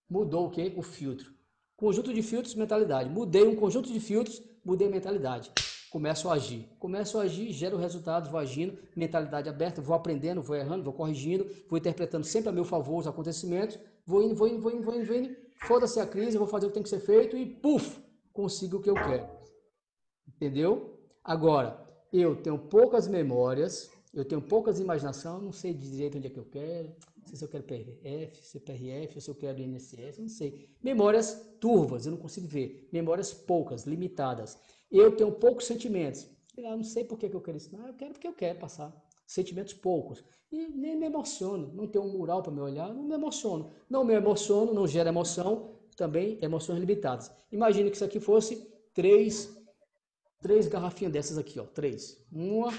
[0.09, 0.73] mudou o que?
[0.75, 1.31] O filtro.
[1.77, 3.09] Conjunto de filtros, mentalidade.
[3.09, 5.51] Mudei um conjunto de filtros, mudei mentalidade.
[5.91, 6.69] Começo a agir.
[6.80, 11.45] Começo a agir, gero resultados, vou agindo, mentalidade aberta, vou aprendendo, vou errando, vou corrigindo,
[11.69, 14.95] vou interpretando sempre a meu favor os acontecimentos, vou indo, vou indo, vou indo, vou
[14.95, 15.36] indo, vou indo.
[15.67, 17.99] Foda-se a crise, vou fazer o que tem que ser feito e, puf,
[18.32, 19.27] consigo o que eu quero.
[20.25, 20.97] Entendeu?
[21.21, 26.39] Agora, eu tenho poucas memórias, eu tenho poucas imaginação, não sei direito onde é que
[26.39, 30.30] eu quero, não sei se eu quero PRF, se é se eu quero INSS, não
[30.30, 30.69] sei.
[30.82, 32.88] Memórias turvas, eu não consigo ver.
[32.93, 34.58] Memórias poucas, limitadas.
[34.91, 36.30] Eu tenho poucos sentimentos.
[36.58, 37.75] Eu não sei por que, eu quero isso.
[37.75, 38.93] Não, eu quero porque eu quero passar.
[39.25, 40.23] Sentimentos poucos.
[40.51, 41.71] E nem me emociono.
[41.73, 43.71] Não tenho um mural para me olhar, não me emociono.
[43.89, 47.32] Não me emociono, não gera emoção, também emoções limitadas.
[47.51, 49.58] Imagine que isso aqui fosse três
[50.41, 52.17] três garrafinhas dessas aqui, ó, três.
[52.32, 52.73] Uma,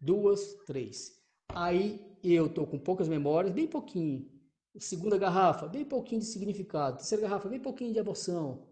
[0.00, 1.12] duas, três.
[1.50, 4.28] Aí eu tô com poucas memórias, bem pouquinho.
[4.78, 6.96] Segunda garrafa, bem pouquinho de significado.
[6.96, 8.66] Terceira garrafa, bem pouquinho de emoção.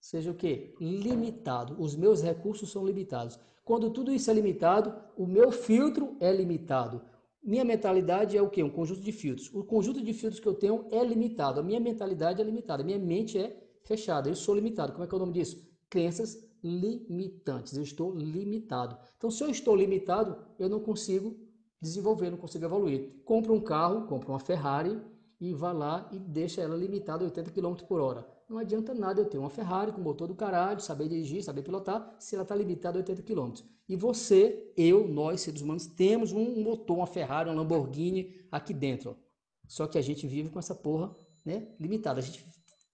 [0.00, 0.74] Seja o que?
[0.80, 1.76] Limitado.
[1.80, 3.38] Os meus recursos são limitados.
[3.64, 7.02] Quando tudo isso é limitado, o meu filtro é limitado.
[7.42, 8.62] Minha mentalidade é o quê?
[8.62, 9.52] Um conjunto de filtros.
[9.54, 11.60] O conjunto de filtros que eu tenho é limitado.
[11.60, 12.82] A minha mentalidade é limitada.
[12.82, 14.28] A minha mente é fechada.
[14.28, 14.92] Eu sou limitado.
[14.92, 15.60] Como é que é o nome disso?
[15.88, 17.76] Crenças limitantes.
[17.76, 18.96] Eu estou limitado.
[19.16, 21.36] Então, se eu estou limitado, eu não consigo
[21.80, 23.22] desenvolver, não consigo evoluir.
[23.24, 25.00] Compra um carro, compra uma Ferrari
[25.40, 28.26] e vá lá e deixa ela limitada a 80 km por hora.
[28.48, 32.16] Não adianta nada eu ter uma Ferrari com motor do caralho, saber dirigir, saber pilotar,
[32.18, 33.52] se ela está limitada a 80 km.
[33.86, 39.18] E você, eu, nós, seres humanos, temos um motor, uma Ferrari, um Lamborghini aqui dentro.
[39.66, 42.20] Só que a gente vive com essa porra né, limitada.
[42.20, 42.42] A gente,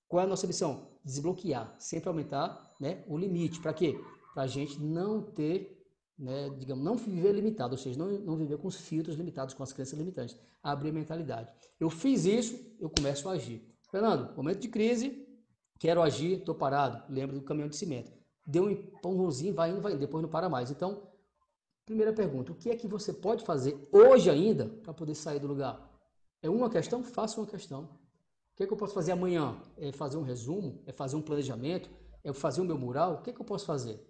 [0.08, 0.88] qual é a nossa missão?
[1.04, 3.60] Desbloquear, sempre aumentar né, o limite.
[3.60, 3.96] Para quê?
[4.34, 5.86] Para a gente não ter,
[6.18, 9.62] né, digamos, não viver limitado, ou seja, não, não viver com os filtros limitados, com
[9.62, 10.36] as crenças limitantes.
[10.60, 11.48] Abrir a mentalidade.
[11.78, 13.72] Eu fiz isso, eu começo a agir.
[13.88, 15.23] Fernando, momento de crise,
[15.78, 17.02] quero agir, estou parado.
[17.12, 18.12] Lembra do caminhão de cimento
[18.46, 20.70] deu um empurrãozinho, vai indo, vai indo, depois não para mais.
[20.70, 21.02] Então,
[21.86, 25.46] primeira pergunta, o que é que você pode fazer hoje ainda para poder sair do
[25.46, 25.90] lugar?
[26.42, 27.02] É uma questão?
[27.02, 27.84] Faça uma questão.
[28.52, 29.56] O que é que eu posso fazer amanhã?
[29.76, 30.82] É fazer um resumo?
[30.86, 31.90] É fazer um planejamento?
[32.22, 33.14] É fazer o meu mural?
[33.14, 34.00] O que é que eu posso fazer?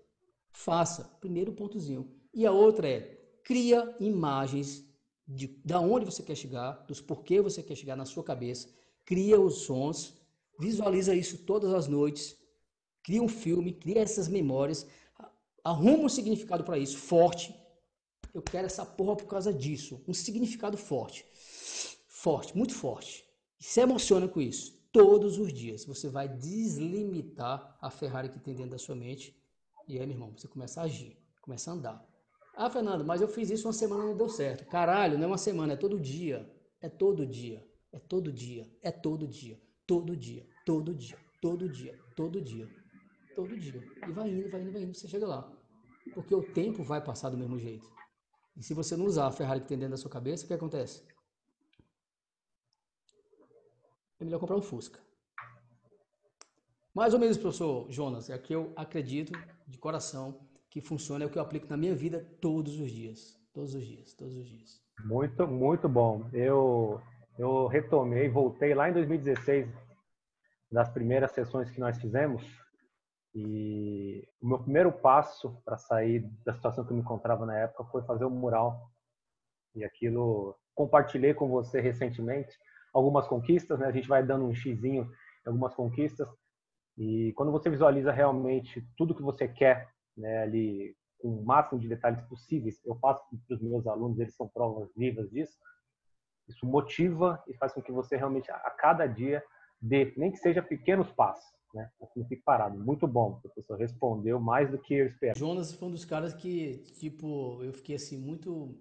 [0.50, 1.04] Faça.
[1.20, 2.12] Primeiro pontozinho.
[2.32, 3.00] E a outra é,
[3.42, 4.84] cria imagens
[5.26, 8.68] de da onde você quer chegar, dos porquê você quer chegar na sua cabeça,
[9.06, 10.14] cria os sons,
[10.58, 12.36] visualiza isso todas as noites,
[13.02, 14.86] cria um filme, cria essas memórias,
[15.62, 17.54] arruma um significado para isso, forte.
[18.32, 20.02] Eu quero essa porra por causa disso.
[20.08, 21.24] Um significado forte.
[22.08, 23.24] Forte, muito forte.
[23.60, 24.74] E se emociona com isso.
[24.92, 29.36] Todos os dias você vai deslimitar a Ferrari que tem dentro da sua mente.
[29.86, 32.14] E aí, meu irmão, você começa a agir, começa a andar.
[32.56, 34.64] Ah, Fernando, mas eu fiz isso uma semana e não deu certo.
[34.66, 36.48] Caralho, não é uma semana, é todo dia.
[36.80, 37.66] É todo dia.
[37.92, 38.70] É todo dia.
[38.82, 39.60] É todo dia.
[39.86, 40.46] Todo dia.
[40.64, 41.18] Todo dia.
[41.40, 41.98] Todo dia.
[42.16, 42.84] Todo dia
[43.34, 43.82] todo dia.
[44.08, 45.52] E vai indo, vai indo, vai indo, você chega lá.
[46.14, 47.90] Porque o tempo vai passar do mesmo jeito.
[48.56, 50.54] E se você não usar a Ferrari que tem dentro da sua cabeça, o que
[50.54, 51.02] acontece?
[54.20, 55.00] É melhor comprar um Fusca.
[56.94, 59.32] Mais ou menos, professor Jonas, é que eu acredito
[59.66, 63.36] de coração que funciona, é o que eu aplico na minha vida todos os dias.
[63.52, 64.80] Todos os dias, todos os dias.
[65.04, 66.28] Muito, muito bom.
[66.32, 67.00] Eu,
[67.38, 69.68] eu retomei, voltei lá em 2016,
[70.70, 72.42] das primeiras sessões que nós fizemos,
[73.34, 77.84] e o meu primeiro passo para sair da situação que eu me encontrava na época
[77.86, 78.88] foi fazer um mural.
[79.74, 82.56] E aquilo compartilhei com você recentemente
[82.92, 83.86] algumas conquistas, né?
[83.86, 86.28] A gente vai dando um xizinho em algumas conquistas.
[86.96, 91.88] E quando você visualiza realmente tudo que você quer, né, ali com o máximo de
[91.88, 95.58] detalhes possíveis, eu passo para os meus alunos, eles são provas vivas disso.
[96.48, 99.42] Isso motiva e faz com que você realmente a cada dia
[99.80, 101.90] dê, nem que seja pequenos passos né?
[102.00, 102.78] Não fique parado.
[102.78, 105.38] Muito bom, o professor respondeu mais do que eu esperava.
[105.38, 108.78] Jonas foi um dos caras que, tipo, eu fiquei assim, muito.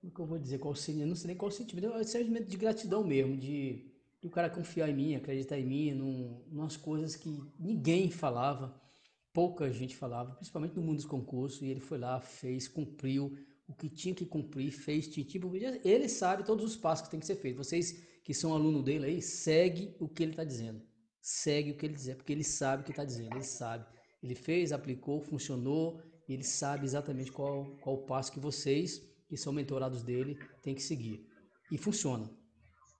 [0.00, 0.58] Como que eu vou dizer?
[0.58, 0.72] Qual?
[0.72, 1.88] Não sei nem qual sentimento.
[1.88, 3.86] É um sentimento de gratidão mesmo, de,
[4.20, 8.74] de o cara confiar em mim, acreditar em mim, num, nas coisas que ninguém falava,
[9.32, 13.74] pouca gente falava, principalmente no mundo dos concursos, e ele foi lá, fez, cumpriu o
[13.74, 17.36] que tinha que cumprir, fez, tipo, ele sabe todos os passos que tem que ser
[17.36, 17.56] feito.
[17.56, 20.82] Vocês que são aluno dele aí, segue o que ele está dizendo
[21.24, 23.86] segue o que ele dizer, porque ele sabe o que está dizendo, ele sabe.
[24.22, 29.36] Ele fez, aplicou, funcionou, e ele sabe exatamente qual, qual o passo que vocês, que
[29.36, 31.26] são mentorados dele, têm que seguir.
[31.72, 32.30] E funciona.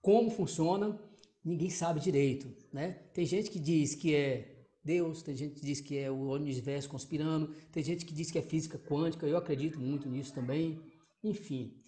[0.01, 0.99] Como funciona,
[1.43, 2.51] ninguém sabe direito.
[2.73, 2.93] Né?
[3.13, 4.54] Tem gente que diz que é
[4.85, 8.37] Deus, tem gente que diz que é o universo conspirando, tem gente que diz que
[8.37, 10.79] é física quântica, eu acredito muito nisso também,
[11.23, 11.81] enfim.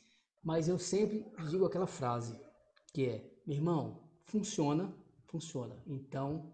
[0.44, 2.36] Mas eu sempre digo aquela frase,
[2.92, 4.92] que é, meu irmão, funciona,
[5.28, 5.80] funciona.
[5.86, 6.52] Então,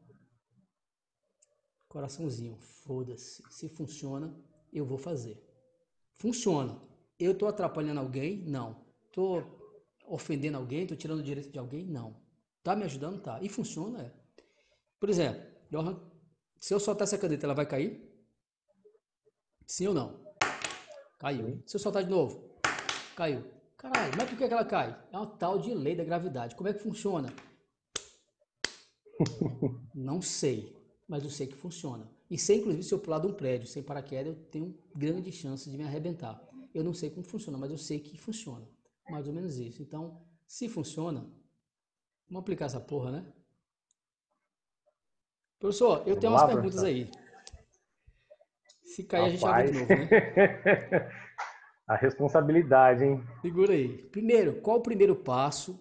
[1.88, 3.42] coraçãozinho, foda-se.
[3.50, 4.36] Se funciona,
[4.74, 5.42] eu vou fazer.
[6.16, 6.78] Funciona.
[7.18, 8.44] Eu estou atrapalhando alguém?
[8.44, 8.84] Não.
[9.06, 9.44] Estou
[10.06, 10.82] ofendendo alguém?
[10.82, 11.86] Estou tirando o direito de alguém?
[11.86, 12.22] Não.
[12.62, 13.22] Tá me ajudando?
[13.22, 13.42] Tá.
[13.42, 14.02] E funciona?
[14.02, 14.12] É.
[15.00, 15.42] Por exemplo,
[16.64, 18.02] se eu soltar essa caneta, ela vai cair?
[19.68, 20.18] Sim ou não?
[21.20, 21.62] Caiu.
[21.66, 22.58] Se eu soltar de novo?
[23.18, 23.44] Caiu.
[23.76, 24.98] Caralho, mas por que ela cai?
[25.12, 26.56] É uma tal de lei da gravidade.
[26.56, 27.34] Como é que funciona?
[29.94, 30.74] Não sei,
[31.06, 32.10] mas eu sei que funciona.
[32.32, 35.70] E sei, inclusive, se eu pular de um prédio sem paraquedas, eu tenho grande chance
[35.70, 36.42] de me arrebentar.
[36.74, 38.66] Eu não sei como funciona, mas eu sei que funciona.
[39.10, 39.82] Mais ou menos isso.
[39.82, 41.30] Então, se funciona,
[42.30, 43.34] vamos aplicar essa porra, né?
[45.64, 47.10] Professor, eu tenho umas perguntas aí.
[48.84, 49.70] Se cair, Rapaz.
[49.70, 51.10] a gente abre de novo, né?
[51.88, 53.24] a responsabilidade, hein?
[53.42, 53.98] Segura aí.
[54.10, 55.80] Primeiro, qual o primeiro passo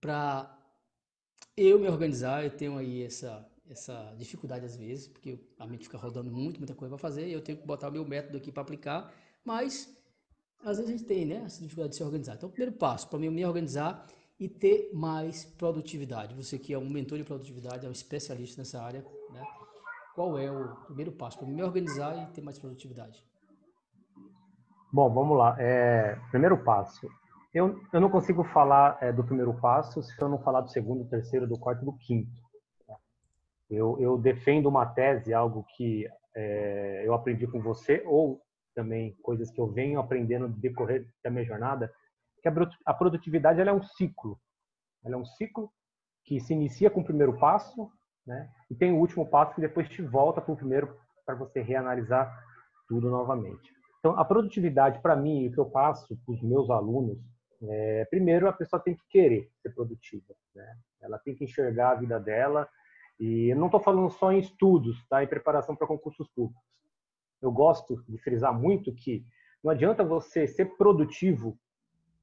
[0.00, 0.52] para
[1.56, 5.96] eu me organizar, eu tenho aí essa, essa dificuldade às vezes, porque a mente fica
[5.96, 8.50] rodando muito, muita coisa para fazer, e eu tenho que botar o meu método aqui
[8.50, 9.14] para aplicar,
[9.44, 9.96] mas
[10.64, 12.34] às vezes a gente tem, né, essa dificuldade de se organizar.
[12.34, 14.04] Então, o primeiro passo para é me organizar
[14.40, 16.34] e ter mais produtividade.
[16.34, 19.46] Você que é um mentor de produtividade, é um especialista nessa área, né?
[20.14, 23.22] Qual é o primeiro passo para me organizar e ter mais produtividade?
[24.90, 25.54] Bom, vamos lá.
[25.58, 27.06] É, primeiro passo,
[27.52, 31.04] eu, eu não consigo falar é, do primeiro passo se eu não falar do segundo,
[31.04, 32.40] do terceiro, do quarto, do quinto.
[32.86, 32.96] Tá?
[33.70, 38.40] Eu, eu defendo uma tese, algo que é, eu aprendi com você, ou
[38.74, 41.92] também coisas que eu venho aprendendo no decorrer da minha jornada,
[42.40, 42.48] que
[42.86, 44.38] a produtividade é um ciclo.
[45.04, 45.72] Ela é um ciclo
[46.24, 47.90] que se inicia com o primeiro passo,
[48.26, 48.50] né?
[48.70, 52.32] E tem o último passo que depois te volta para o primeiro para você reanalisar
[52.88, 53.72] tudo novamente.
[53.98, 57.18] Então, a produtividade para mim, o que eu passo para os meus alunos,
[57.62, 60.78] é, primeiro a pessoa tem que querer ser produtiva, né?
[61.00, 62.68] Ela tem que enxergar a vida dela
[63.18, 65.22] e eu não estou falando só em estudos, tá?
[65.22, 66.62] Em preparação para concursos públicos.
[67.40, 69.24] Eu gosto de frisar muito que
[69.62, 71.58] não adianta você ser produtivo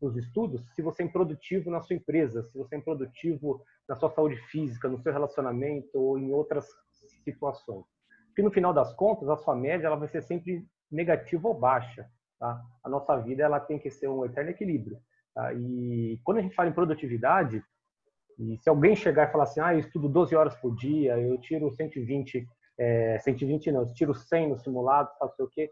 [0.01, 4.09] nos estudos se você é improdutivo na sua empresa, se você é improdutivo na sua
[4.09, 6.67] saúde física, no seu relacionamento ou em outras
[7.23, 7.85] situações.
[8.27, 12.07] Porque no final das contas, a sua média ela vai ser sempre negativa ou baixa.
[12.39, 12.61] Tá?
[12.83, 14.99] A nossa vida ela tem que ser um eterno equilíbrio.
[15.33, 15.53] Tá?
[15.53, 17.63] E quando a gente fala em produtividade,
[18.37, 21.39] e se alguém chegar e falar assim, ah, eu estudo 12 horas por dia, eu
[21.39, 25.71] tiro 120, é, 120 não, eu tiro 100 no simulado, faço o quê?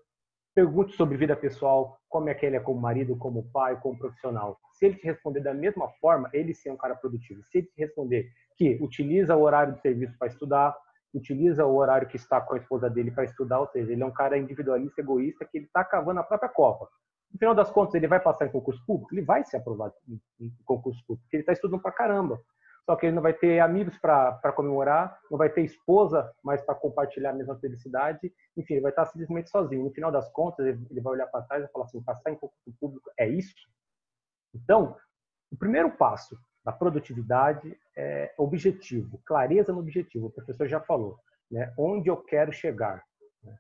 [0.56, 4.58] Pergunte sobre vida pessoal, como é que ele é como marido, como pai, como profissional.
[4.72, 7.44] Se ele te responder da mesma forma, ele sim é um cara produtivo.
[7.44, 10.74] Se ele te responder que utiliza o horário de serviço para estudar,
[11.14, 14.06] utiliza o horário que está com a esposa dele para estudar, ou seja, ele é
[14.06, 16.88] um cara individualista, egoísta, que ele está cavando a própria copa.
[17.34, 19.14] No final das contas, ele vai passar em concurso público?
[19.14, 19.94] Ele vai ser aprovado
[20.40, 22.40] em, concurso público, porque ele está estudando para caramba
[22.86, 26.76] só que ele não vai ter amigos para comemorar, não vai ter esposa mais para
[26.76, 29.84] compartilhar a mesma felicidade, enfim, ele vai estar simplesmente sozinho.
[29.84, 32.72] No final das contas, ele vai olhar para trás e falar assim: passar em concurso
[32.80, 33.56] público é isso?
[34.54, 34.96] Então,
[35.52, 40.28] o primeiro passo da produtividade é objetivo, clareza no objetivo.
[40.28, 41.18] O professor já falou,
[41.50, 41.74] né?
[41.78, 43.04] Onde eu quero chegar.
[43.44, 43.54] Né?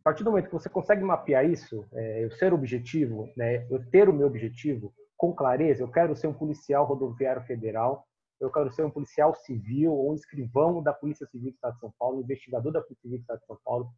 [0.00, 3.66] A partir do momento que você consegue mapear isso, é, eu ser objetivo, né?
[3.70, 8.06] Eu ter o meu objetivo com clareza, eu quero ser um policial rodoviário federal,
[8.40, 11.80] eu quero ser um policial civil ou um escrivão da Polícia Civil do Estado de
[11.80, 13.92] São Paulo, investigador da Polícia Civil do Estado de São Paulo.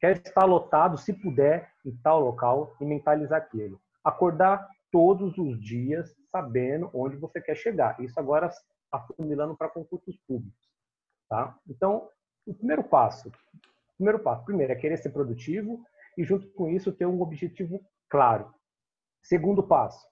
[0.00, 3.80] Quero estar lotado, se puder, em tal local e mentalizar aquilo.
[4.04, 8.00] Acordar todos os dias sabendo onde você quer chegar.
[8.00, 8.48] Isso agora
[8.92, 10.68] afunilando para concursos públicos.
[11.28, 11.58] Tá?
[11.68, 12.08] Então,
[12.46, 13.30] o primeiro passo,
[13.96, 15.84] primeiro passo, primeiro é querer ser produtivo
[16.16, 18.54] e junto com isso ter um objetivo claro.
[19.22, 20.06] Segundo passo,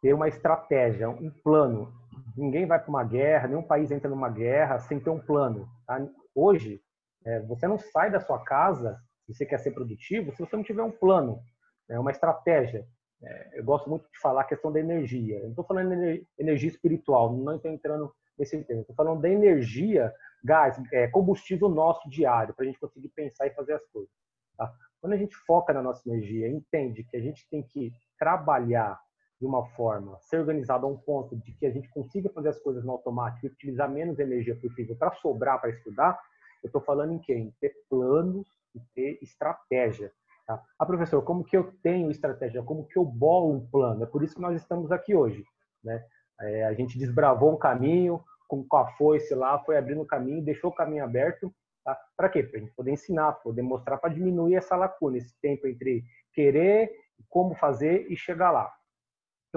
[0.00, 1.92] ter uma estratégia, um plano
[2.36, 5.68] ninguém vai para uma guerra, nenhum país entra numa guerra sem ter um plano.
[5.86, 6.06] Tá?
[6.34, 6.80] Hoje,
[7.24, 10.62] é, você não sai da sua casa se você quer ser produtivo se você não
[10.62, 11.40] tiver um plano,
[11.88, 12.86] né, uma estratégia.
[13.22, 15.38] É, eu gosto muito de falar a questão da energia.
[15.38, 18.82] Eu não estou falando de energia espiritual, não estou entrando nesse tema.
[18.82, 20.12] Estou falando da energia,
[20.44, 24.10] gás, é, combustível nosso diário, para a gente conseguir pensar e fazer as coisas.
[24.56, 24.72] Tá?
[25.00, 29.00] Quando a gente foca na nossa energia, entende que a gente tem que trabalhar
[29.40, 32.58] de uma forma, ser organizado a um ponto de que a gente consiga fazer as
[32.58, 36.18] coisas no automático e utilizar menos energia possível para sobrar para estudar,
[36.62, 37.54] eu estou falando em quem?
[37.60, 40.10] Ter planos e ter estratégia.
[40.46, 40.62] Tá?
[40.78, 42.62] Ah, professor, como que eu tenho estratégia?
[42.62, 44.04] Como que eu bolo um plano?
[44.04, 45.44] É por isso que nós estamos aqui hoje.
[45.84, 46.02] Né?
[46.40, 50.44] É, a gente desbravou um caminho, com, com a foice lá, foi abrindo o caminho,
[50.44, 51.52] deixou o caminho aberto.
[51.84, 51.98] Tá?
[52.16, 52.42] Para quê?
[52.42, 56.90] Para a gente poder ensinar, poder mostrar para diminuir essa lacuna, esse tempo entre querer,
[57.28, 58.72] como fazer e chegar lá.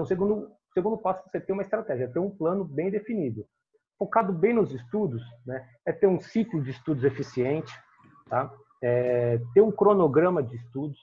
[0.00, 3.46] Então, segundo segundo passo é você ter uma estratégia, ter um plano bem definido.
[3.98, 5.68] Focado bem nos estudos, né?
[5.84, 7.70] É ter um ciclo de estudos eficiente,
[8.26, 8.50] tá?
[8.82, 10.98] É ter um cronograma de estudos,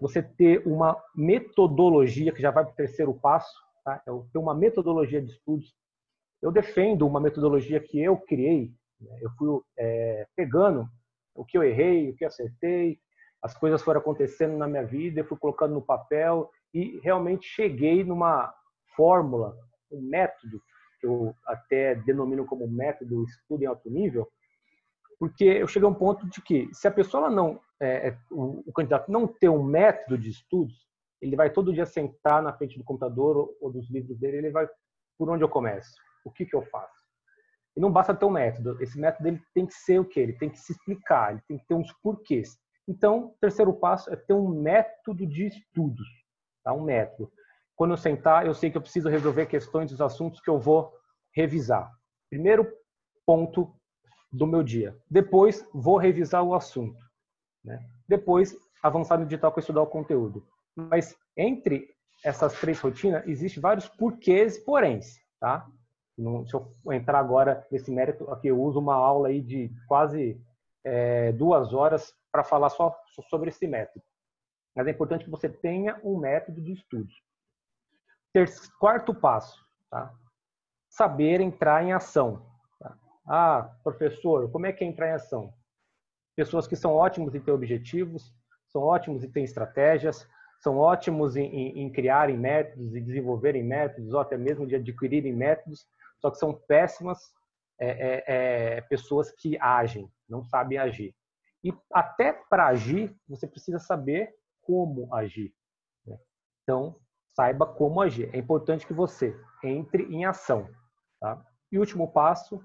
[0.00, 3.52] você ter uma metodologia que já vai para o terceiro passo,
[3.84, 4.00] tá?
[4.06, 5.74] É ter uma metodologia de estudos.
[6.40, 9.18] Eu defendo uma metodologia que eu criei, né?
[9.20, 10.86] eu fui é, pegando
[11.34, 13.00] o que eu errei, o que eu acertei,
[13.42, 18.02] as coisas foram acontecendo na minha vida, eu fui colocando no papel e realmente cheguei
[18.02, 18.52] numa
[18.96, 19.56] fórmula,
[19.90, 20.62] um método,
[21.00, 24.28] que eu até denomino como método estudo em alto nível,
[25.18, 28.62] porque eu cheguei a um ponto de que se a pessoa não, é, é, o,
[28.66, 30.86] o, candidato não ter um método de estudos,
[31.20, 34.68] ele vai todo dia sentar na frente do computador ou, dos livros dele, ele vai
[35.18, 35.92] por onde eu começo,
[36.24, 37.02] o que que eu faço.
[37.76, 40.20] E não basta ter um método, esse método ele tem que ser o que?
[40.20, 42.58] Ele tem que se explicar, ele tem que ter uns porquês.
[42.88, 46.21] Então, o terceiro passo é ter um método de estudos
[46.62, 46.72] tá?
[46.72, 47.30] um método.
[47.74, 50.92] Quando eu sentar, eu sei que eu preciso resolver questões dos assuntos que eu vou
[51.34, 51.90] revisar.
[52.30, 52.70] Primeiro
[53.26, 53.74] ponto
[54.32, 54.96] do meu dia.
[55.10, 56.98] Depois, vou revisar o assunto.
[57.64, 57.78] Né?
[58.08, 60.46] Depois, avançar no digital para estudar o conteúdo.
[60.74, 61.88] Mas entre
[62.24, 65.20] essas três rotinas, existem vários porquês e poréns.
[65.40, 65.66] Tá?
[66.46, 70.40] se eu entrar agora nesse mérito, aqui eu uso uma aula aí de quase
[70.84, 72.94] é, duas horas para falar só
[73.28, 74.04] sobre esse método.
[74.74, 76.74] Mas é importante que você tenha um método de.
[78.32, 80.12] Terceiro, quarto passo, tá?
[80.88, 82.46] saber entrar em ação.
[82.78, 82.96] Tá?
[83.26, 85.52] Ah, professor, como é que é entrar em ação?
[86.34, 88.34] Pessoas que são ótimos em ter objetivos,
[88.68, 90.26] são ótimos em ter estratégias,
[90.60, 95.32] são ótimos em, em, em criarem métodos e desenvolverem métodos, ou até mesmo de adquirirem
[95.32, 95.86] métodos,
[96.20, 97.18] só que são péssimas
[97.78, 101.14] é, é, é, pessoas que agem, não sabem agir.
[101.64, 104.32] E até para agir, você precisa saber
[104.62, 105.54] como agir.
[106.06, 106.18] Né?
[106.62, 106.96] Então,
[107.34, 108.34] saiba como agir.
[108.34, 110.68] É importante que você entre em ação.
[111.20, 111.44] Tá?
[111.70, 112.62] E o último passo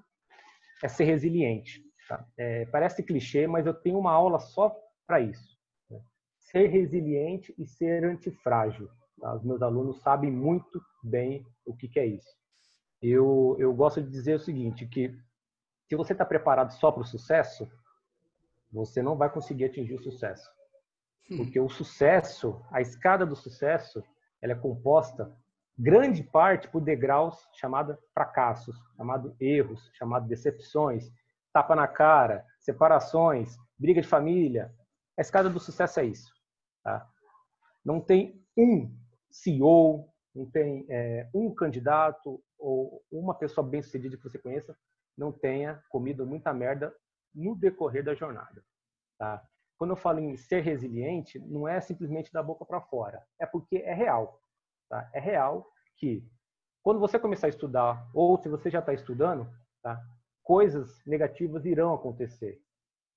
[0.84, 1.84] é ser resiliente.
[2.08, 2.26] Tá?
[2.38, 4.76] É, parece clichê, mas eu tenho uma aula só
[5.06, 5.58] para isso.
[5.89, 6.00] Né?
[6.39, 8.89] Ser resiliente e ser antifrágil.
[9.20, 9.36] Tá?
[9.36, 12.36] Os meus alunos sabem muito bem o que, que é isso.
[13.02, 15.16] Eu, eu gosto de dizer o seguinte, que
[15.88, 17.70] se você está preparado só para o sucesso,
[18.72, 20.50] você não vai conseguir atingir o sucesso.
[21.30, 21.38] Hum.
[21.38, 24.04] Porque o sucesso, a escada do sucesso,
[24.42, 25.36] ela é composta
[25.78, 31.12] grande parte por degraus chamados fracassos, chamados erros, chamados decepções,
[31.54, 34.74] tapa na cara, separações, briga de família.
[35.18, 36.34] A escada do sucesso é isso.
[36.84, 37.08] Tá?
[37.86, 38.92] Não tem um
[39.30, 44.76] CEO, não tem é, um candidato ou uma pessoa bem sucedida que você conheça
[45.18, 46.94] não tenha comido muita merda
[47.34, 48.64] no decorrer da jornada.
[49.18, 49.44] Tá?
[49.78, 53.78] Quando eu falo em ser resiliente, não é simplesmente da boca para fora, é porque
[53.78, 54.42] é real.
[54.90, 55.10] Tá?
[55.14, 56.28] É real que
[56.82, 59.52] quando você começar a estudar, ou se você já está estudando,
[59.84, 60.02] tá?
[60.42, 62.62] coisas negativas irão acontecer.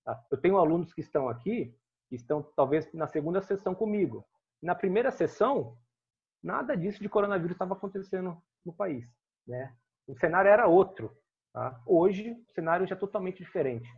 [0.04, 0.20] Tá?
[0.30, 1.72] Eu tenho alunos que estão aqui,
[2.08, 4.26] que estão talvez na segunda sessão comigo.
[4.60, 5.78] Na primeira sessão,
[6.42, 9.08] nada disso de coronavírus estava acontecendo no país.
[9.46, 9.72] Né?
[10.06, 11.16] O cenário era outro.
[11.52, 11.80] Tá?
[11.86, 13.88] Hoje, o cenário já é totalmente diferente.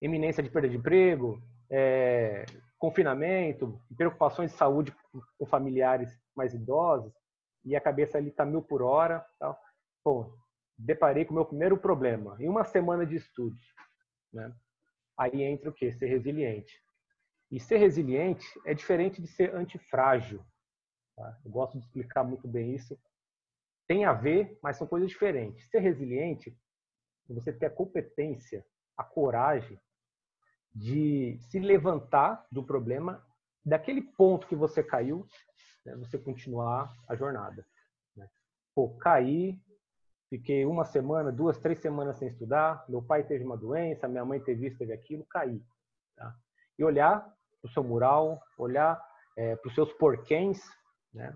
[0.00, 2.44] Eminência de perda de emprego, é,
[2.78, 4.94] confinamento, preocupações de saúde
[5.38, 7.12] com familiares mais idosos,
[7.64, 9.24] e a cabeça ali está mil por hora.
[9.38, 9.56] Tá?
[10.04, 10.32] Bom,
[10.76, 12.36] deparei com o meu primeiro problema.
[12.38, 13.56] Em uma semana de estudo.
[14.32, 14.54] Né?
[15.16, 15.92] Aí entra o quê?
[15.92, 16.82] Ser resiliente.
[17.50, 20.44] E ser resiliente é diferente de ser antifrágil.
[21.16, 21.38] Tá?
[21.44, 22.98] Eu gosto de explicar muito bem isso
[23.86, 25.68] tem a ver, mas são coisas diferentes.
[25.68, 26.56] Ser resiliente,
[27.28, 28.64] você ter a competência,
[28.96, 29.80] a coragem
[30.74, 33.24] de se levantar do problema,
[33.64, 35.26] daquele ponto que você caiu,
[35.84, 37.64] né, você continuar a jornada.
[38.16, 38.28] Né?
[38.74, 39.58] Pô, caí,
[40.28, 44.40] fiquei uma semana, duas, três semanas sem estudar, meu pai teve uma doença, minha mãe
[44.40, 45.62] teve isso, teve aquilo, caí.
[46.16, 46.34] Tá?
[46.78, 47.20] E olhar
[47.60, 49.00] para o seu mural, olhar
[49.36, 50.60] é, para os seus porquês,
[51.12, 51.34] né?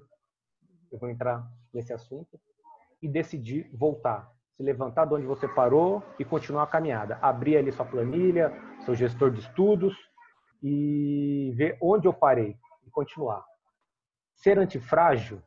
[0.90, 2.40] eu vou entrar nesse assunto,
[3.00, 4.30] e decidir voltar.
[4.59, 7.16] Se levantar de onde você parou e continuar a caminhada.
[7.22, 8.52] Abrir ali sua planilha,
[8.84, 9.96] seu gestor de estudos
[10.61, 13.44] e ver onde eu parei e continuar.
[14.34, 15.40] Ser antifrágil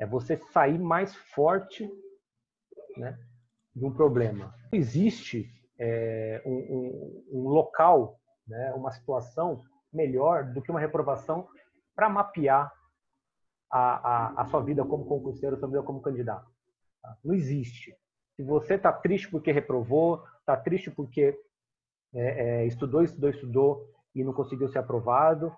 [0.00, 1.88] é você sair mais forte
[2.96, 3.16] né,
[3.72, 4.52] de um problema.
[4.72, 8.18] Existe é, um, um, um local,
[8.48, 9.62] né, uma situação
[9.92, 11.48] melhor do que uma reprovação
[11.94, 12.68] para mapear
[13.70, 16.55] a, a, a sua vida como concurseiro, a sua vida como candidato.
[17.24, 17.96] Não existe.
[18.34, 21.38] Se você está triste porque reprovou, está triste porque
[22.14, 25.54] é, é, estudou, estudou, estudou e não conseguiu ser aprovado,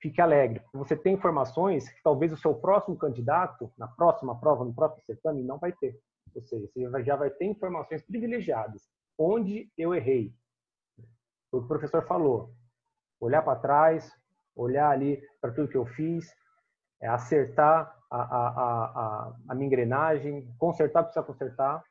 [0.00, 0.62] fique alegre.
[0.72, 5.42] Você tem informações que talvez o seu próximo candidato, na próxima prova, no próximo certame,
[5.42, 5.98] não vai ter.
[6.34, 8.88] Ou seja, você já vai ter informações privilegiadas.
[9.18, 10.32] Onde eu errei?
[11.50, 12.54] O professor falou.
[13.20, 14.12] Olhar para trás,
[14.54, 16.32] olhar ali para tudo que eu fiz,
[17.00, 21.84] é acertar a, a, a, a, minha engrenagem, consertar o que precisa consertar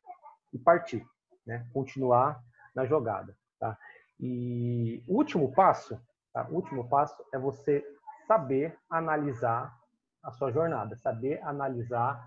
[0.53, 1.05] e partir,
[1.45, 1.65] né?
[1.74, 2.41] continuar
[2.76, 3.36] na jogada.
[3.59, 3.78] Tá?
[4.20, 5.99] E o último passo,
[6.34, 6.47] tá?
[6.49, 7.86] o último passo é você
[8.28, 9.76] saber analisar
[10.24, 12.26] a sua jornada, saber analisar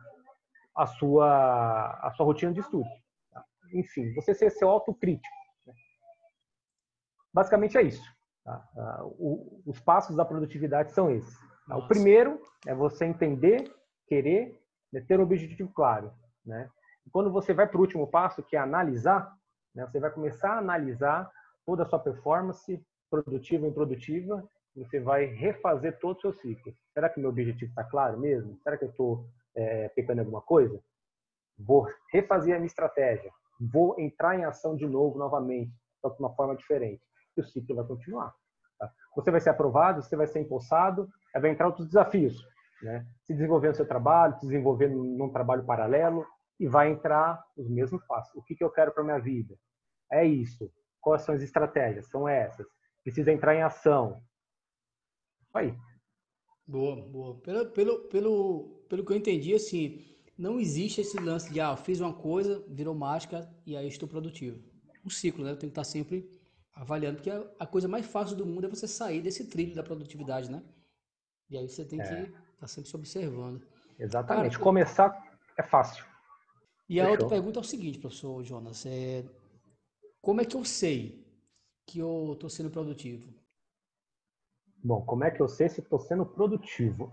[0.75, 2.89] a sua, a sua rotina de estudo.
[3.33, 3.45] Tá?
[3.73, 5.35] Enfim, você ser seu autocrítico.
[5.67, 5.75] Né?
[7.33, 8.21] Basicamente é isso.
[8.45, 8.65] Tá?
[8.77, 9.05] Ah,
[9.67, 11.39] os passos da produtividade são esses.
[11.69, 11.85] Nossa.
[11.85, 13.73] O primeiro é você entender,
[14.11, 14.61] querer,
[14.93, 16.13] né, ter um objetivo claro.
[16.45, 16.69] Né?
[17.07, 19.33] E quando você vai para o último passo, que é analisar,
[19.73, 21.31] né, você vai começar a analisar
[21.65, 24.45] toda a sua performance, produtiva e improdutiva,
[24.75, 26.75] você vai refazer todo o seu ciclo.
[26.93, 28.59] Será que meu objetivo está claro mesmo?
[28.63, 30.81] Será que eu estou é, pecando alguma coisa?
[31.57, 33.31] Vou refazer a minha estratégia.
[33.61, 37.03] Vou entrar em ação de novo, novamente, só de uma forma diferente.
[37.37, 38.33] E o ciclo vai continuar.
[38.79, 38.91] Tá?
[39.15, 42.43] Você vai ser aprovado, você vai ser empossado, vai entrar outros desafios,
[42.83, 43.07] né?
[43.25, 46.27] Se desenvolver no seu trabalho, se desenvolver num trabalho paralelo
[46.59, 48.35] e vai entrar os mesmos passos.
[48.35, 49.57] O que, que eu quero para minha vida?
[50.11, 50.71] É isso.
[51.01, 52.09] Quais são as estratégias?
[52.09, 52.67] São essas.
[53.03, 54.23] Precisa entrar em ação.
[55.55, 55.75] Aí.
[56.67, 57.41] Boa, boa.
[57.41, 60.05] Pelo, pelo, pelo, pelo que eu entendi, assim,
[60.37, 64.63] não existe esse lance de, ah, fiz uma coisa, virou mágica e aí estou produtivo.
[65.05, 65.53] Um ciclo, né?
[65.53, 66.31] Eu tenho que estar sempre
[66.73, 70.51] avaliando, porque a coisa mais fácil do mundo é você sair desse trilho da produtividade,
[70.51, 70.63] né?
[71.49, 72.05] E aí você tem é.
[72.05, 72.33] que
[72.67, 73.63] estar sempre se observando.
[73.99, 74.53] Exatamente.
[74.53, 76.05] Cara, Começar é fácil.
[76.89, 77.07] E Fechou.
[77.07, 79.25] a outra pergunta é o seguinte, professor Jonas, é
[80.21, 81.25] como é que eu sei
[81.87, 83.33] que eu estou sendo produtivo?
[84.83, 87.13] Bom, como é que eu sei se estou sendo produtivo?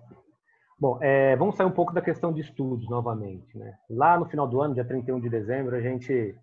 [0.80, 3.58] Bom, é, vamos sair um pouco da questão de estudos novamente.
[3.58, 3.78] Né?
[3.90, 6.38] Lá no final do ano, dia 31 de dezembro, a gente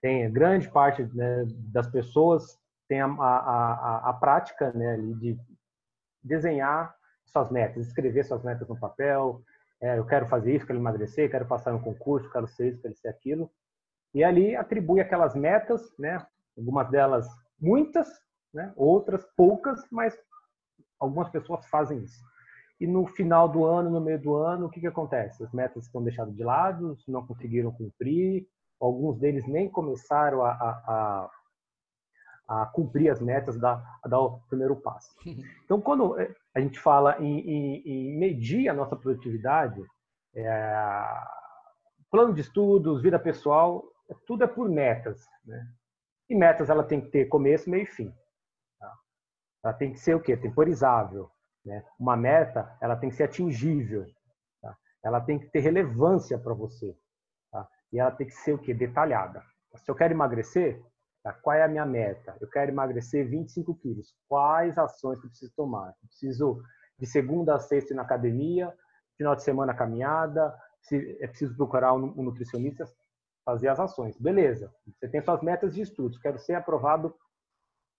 [0.00, 5.38] tem grande parte né, das pessoas tem a, a, a, a prática né, de
[6.22, 6.95] desenhar
[7.26, 9.42] suas metas, escrever suas metas no papel.
[9.80, 12.94] É, eu quero fazer isso, quero emagrecer, quero passar um concurso, quero ser isso, quero
[12.94, 13.50] ser aquilo.
[14.14, 16.24] E ali atribui aquelas metas, né?
[16.56, 17.28] Algumas delas
[17.60, 18.08] muitas,
[18.52, 18.72] né?
[18.76, 20.16] Outras poucas, mas
[20.98, 22.24] algumas pessoas fazem isso.
[22.80, 25.42] E no final do ano, no meio do ano, o que, que acontece?
[25.42, 28.46] As metas estão deixadas de lado, não conseguiram cumprir,
[28.80, 31.30] alguns deles nem começaram a, a, a,
[32.48, 35.14] a cumprir as metas, da, dar o primeiro passo.
[35.64, 39.82] Então, quando é, a gente fala em, em, em medir a nossa produtividade,
[40.34, 41.24] é,
[42.10, 43.84] plano de estudos, vida pessoal,
[44.26, 45.26] tudo é por metas.
[45.44, 45.66] Né?
[46.28, 48.14] E metas ela tem que ter começo, meio e fim.
[48.78, 48.92] Tá?
[49.64, 50.36] Ela tem que ser o quê?
[50.36, 51.30] Temporizável.
[51.64, 51.84] Né?
[51.98, 54.06] Uma meta ela tem que ser atingível.
[54.62, 54.76] Tá?
[55.02, 56.96] Ela tem que ter relevância para você.
[57.50, 57.68] Tá?
[57.92, 58.72] E ela tem que ser o quê?
[58.72, 59.42] Detalhada.
[59.74, 60.80] Se eu quero emagrecer,
[61.26, 61.38] tá?
[61.42, 62.36] qual é a minha meta?
[62.40, 64.14] Eu quero emagrecer 25 quilos.
[64.28, 65.88] Quais ações que eu preciso tomar?
[65.88, 66.62] Eu preciso
[66.98, 68.72] de segunda a sexta na academia,
[69.16, 70.54] final de semana caminhada,
[70.92, 72.84] é preciso procurar um nutricionista
[73.44, 74.16] fazer as ações.
[74.18, 76.18] Beleza, você tem suas metas de estudos.
[76.18, 77.14] Quero ser aprovado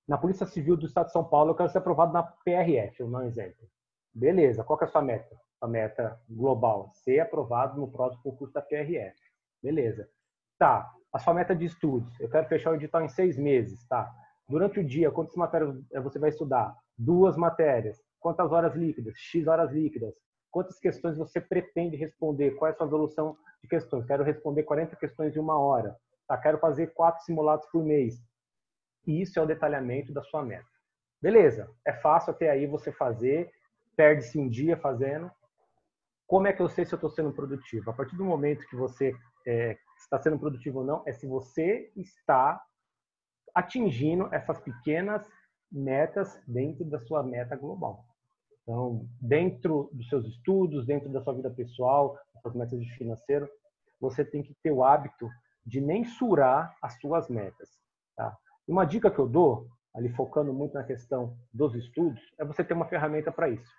[0.07, 3.19] na Polícia Civil do Estado de São Paulo, eu quero ser aprovado na PRF, dar
[3.19, 3.67] um exemplo.
[4.13, 5.38] Beleza, qual é a sua meta?
[5.59, 9.17] A meta global, ser aprovado no próximo concurso da PRF.
[9.61, 10.09] Beleza.
[10.57, 14.12] Tá, a sua meta de estudos, eu quero fechar o edital em seis meses, tá?
[14.47, 16.76] Durante o dia, quantas matérias você vai estudar?
[16.97, 18.01] Duas matérias.
[18.20, 19.14] Quantas horas líquidas?
[19.18, 20.14] X horas líquidas.
[20.49, 22.51] Quantas questões você pretende responder?
[22.51, 24.05] Qual é a sua evolução de questões.
[24.05, 25.95] Quero responder 40 questões em uma hora.
[26.28, 26.38] Tá?
[26.38, 28.16] Quero fazer quatro simulados por mês.
[29.05, 30.68] E isso é o detalhamento da sua meta.
[31.22, 33.49] Beleza, é fácil até aí você fazer,
[33.95, 35.32] perde-se um dia fazendo.
[36.28, 37.89] Como é que eu sei se eu estou sendo produtivo?
[37.89, 39.16] A partir do momento que você
[39.47, 42.61] é, está sendo produtivo ou não, é se você está
[43.53, 45.27] atingindo essas pequenas
[45.71, 48.05] metas dentro da sua meta global.
[48.61, 53.49] Então, dentro dos seus estudos, dentro da sua vida pessoal, das suas metas de financeiro,
[53.99, 55.29] você tem que ter o hábito
[55.65, 57.69] de mensurar as suas metas.
[58.15, 58.37] Tá?
[58.67, 62.73] Uma dica que eu dou, ali focando muito na questão dos estudos, é você ter
[62.73, 63.71] uma ferramenta para isso.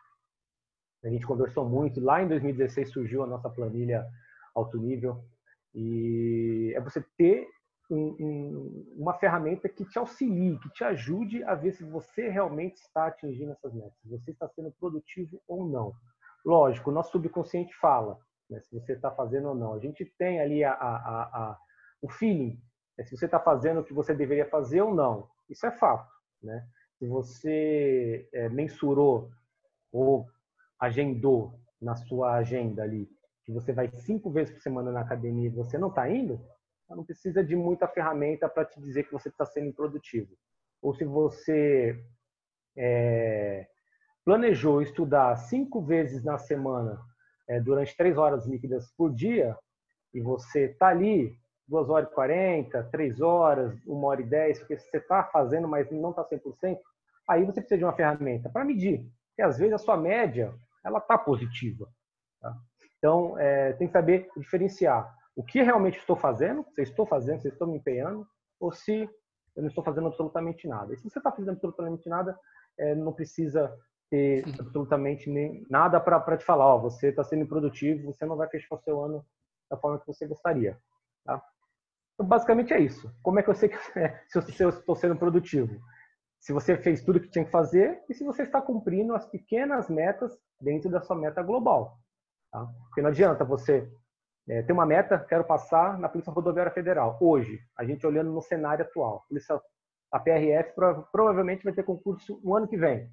[1.05, 4.07] A gente conversou muito, lá em 2016 surgiu a nossa planilha
[4.55, 5.25] alto nível,
[5.75, 7.49] e é você ter
[7.91, 12.77] um, um, uma ferramenta que te auxilie, que te ajude a ver se você realmente
[12.77, 15.95] está atingindo essas metas, se você está sendo produtivo ou não.
[16.45, 19.75] Lógico, o nosso subconsciente fala né, se você está fazendo ou não.
[19.75, 21.59] A gente tem ali a, a, a,
[22.03, 22.61] o feeling,
[22.97, 25.29] né, se você está fazendo o que você deveria fazer ou não.
[25.49, 26.11] Isso é fato.
[26.43, 26.67] Né?
[26.99, 29.31] Se você é, mensurou
[29.93, 30.27] ou
[30.79, 33.09] agendou na sua agenda ali
[33.49, 36.39] que você vai cinco vezes por semana na academia e você não está indo,
[36.87, 40.29] não precisa de muita ferramenta para te dizer que você está sendo improdutivo.
[40.83, 41.99] Ou se você
[42.77, 43.67] é,
[44.23, 47.01] planejou estudar cinco vezes na semana
[47.49, 49.57] é, durante três horas líquidas por dia
[50.13, 51.35] e você está ali
[51.67, 55.91] duas horas e quarenta, três horas, uma hora e dez, porque você está fazendo, mas
[55.91, 56.79] não está 100%,
[57.27, 59.11] aí você precisa de uma ferramenta para medir.
[59.29, 61.89] Porque às vezes a sua média ela está positiva.
[62.43, 62.55] Tá?
[62.99, 67.49] Então, é, tem que saber diferenciar o que realmente estou fazendo, se estou fazendo, se
[67.49, 68.27] estou me empenhando,
[68.59, 69.09] ou se
[69.55, 70.93] eu não estou fazendo absolutamente nada.
[70.93, 72.39] E se você está fazendo absolutamente nada,
[72.79, 73.73] é, não precisa
[74.11, 78.49] ter absolutamente nem, nada para te falar, ó, você está sendo produtivo, você não vai
[78.49, 79.25] fechar o seu ano
[79.71, 80.79] da forma que você gostaria.
[81.25, 81.43] Tá?
[82.15, 83.13] Então, basicamente é isso.
[83.23, 85.79] Como é que eu sei que, é, se eu estou sendo produtivo?
[86.41, 89.89] Se você fez tudo que tinha que fazer e se você está cumprindo as pequenas
[89.89, 91.99] metas dentro da sua meta global.
[92.51, 92.67] Tá?
[92.89, 93.91] Porque não adianta você
[94.49, 97.19] é, tem uma meta, quero passar na Polícia Rodoviária Federal.
[97.21, 99.61] Hoje, a gente olhando no cenário atual, Polícia,
[100.11, 100.73] a PRF
[101.13, 103.11] provavelmente vai ter concurso no ano que vem.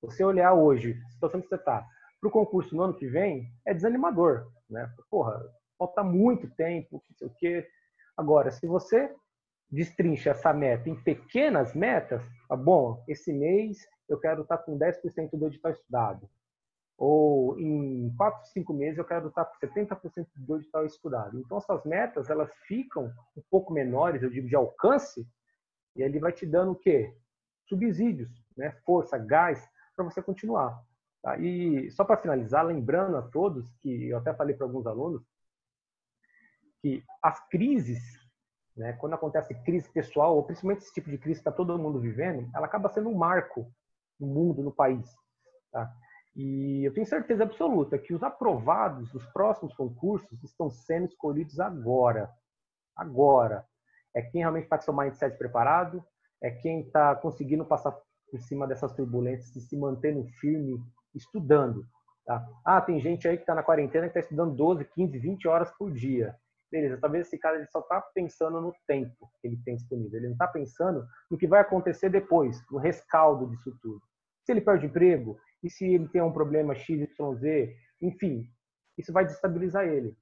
[0.00, 1.84] Você olhar hoje, a situação que você está,
[2.18, 4.50] para o concurso no ano que vem, é desanimador.
[4.70, 4.90] Né?
[5.10, 5.38] Porra,
[5.78, 7.68] falta muito tempo, não sei o quê.
[8.16, 9.14] Agora, se você
[9.70, 13.76] destrincha essa meta em pequenas metas, tá bom, esse mês
[14.08, 16.28] eu quero estar tá com 10% do edital estudado.
[16.98, 21.38] Ou em quatro, cinco meses eu quero estar com 70% do digital estudado.
[21.38, 25.24] Então, essas metas, elas ficam um pouco menores, eu digo, de alcance,
[25.94, 27.16] e ele vai te dando o quê?
[27.68, 28.72] Subsídios, né?
[28.84, 30.82] força, gás, para você continuar.
[31.22, 31.38] Tá?
[31.38, 35.22] E só para finalizar, lembrando a todos, que eu até falei para alguns alunos,
[36.80, 38.00] que as crises,
[38.76, 42.00] né, quando acontece crise pessoal, ou principalmente esse tipo de crise que está todo mundo
[42.00, 43.72] vivendo, ela acaba sendo um marco
[44.18, 45.08] no mundo, no país.
[45.70, 45.92] Tá?
[46.38, 52.30] E eu tenho certeza absoluta que os aprovados dos próximos concursos estão sendo escolhidos agora.
[52.96, 53.66] Agora.
[54.14, 56.02] É quem realmente está com seu mindset preparado,
[56.40, 57.90] é quem está conseguindo passar
[58.30, 60.80] por cima dessas turbulências e se mantendo firme,
[61.12, 61.84] estudando.
[62.24, 62.46] Tá?
[62.64, 65.72] Ah, tem gente aí que está na quarentena que está estudando 12, 15, 20 horas
[65.76, 66.36] por dia.
[66.70, 70.18] Beleza, talvez esse cara ele só está pensando no tempo que ele tem disponível.
[70.18, 74.02] Ele não está pensando no que vai acontecer depois, no rescaldo disso tudo.
[74.44, 78.48] Se ele perde emprego, e se ele tem um problema X, Y, Z, enfim,
[78.96, 80.16] isso vai desestabilizar ele.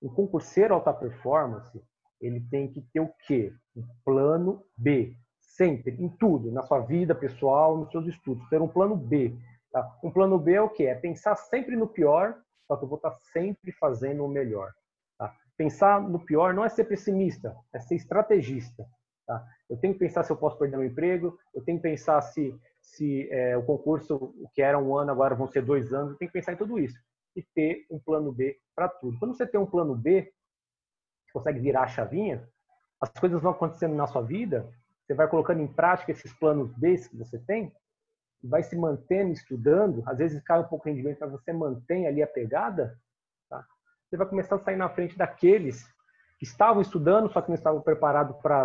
[0.00, 1.82] O concurseiro alta performance,
[2.20, 3.52] ele tem que ter o quê?
[3.74, 5.16] Um plano B.
[5.40, 8.46] Sempre, em tudo, na sua vida pessoal, nos seus estudos.
[8.48, 9.34] Ter um plano B.
[9.72, 9.98] Tá?
[10.02, 10.84] Um plano B é o quê?
[10.84, 14.72] É pensar sempre no pior, só que eu vou estar sempre fazendo o melhor.
[15.18, 15.34] Tá?
[15.56, 18.86] Pensar no pior não é ser pessimista, é ser estrategista.
[19.26, 19.44] Tá?
[19.68, 22.54] Eu tenho que pensar se eu posso perder meu emprego, eu tenho que pensar se,
[22.86, 26.30] se é, o concurso, o que era um ano, agora vão ser dois anos, tenho
[26.30, 26.98] que pensar em tudo isso.
[27.34, 29.18] E ter um plano B para tudo.
[29.18, 30.32] Quando você tem um plano B,
[31.32, 32.48] consegue virar a chavinha,
[33.00, 34.72] as coisas vão acontecendo na sua vida,
[35.04, 37.72] você vai colocando em prática esses planos B que você tem,
[38.42, 42.22] vai se mantendo estudando, às vezes cai um pouco de rendimento, mas você mantém ali
[42.22, 42.98] a pegada,
[43.50, 43.66] tá?
[44.08, 45.84] você vai começar a sair na frente daqueles
[46.38, 48.64] que estavam estudando, só que não estavam preparados para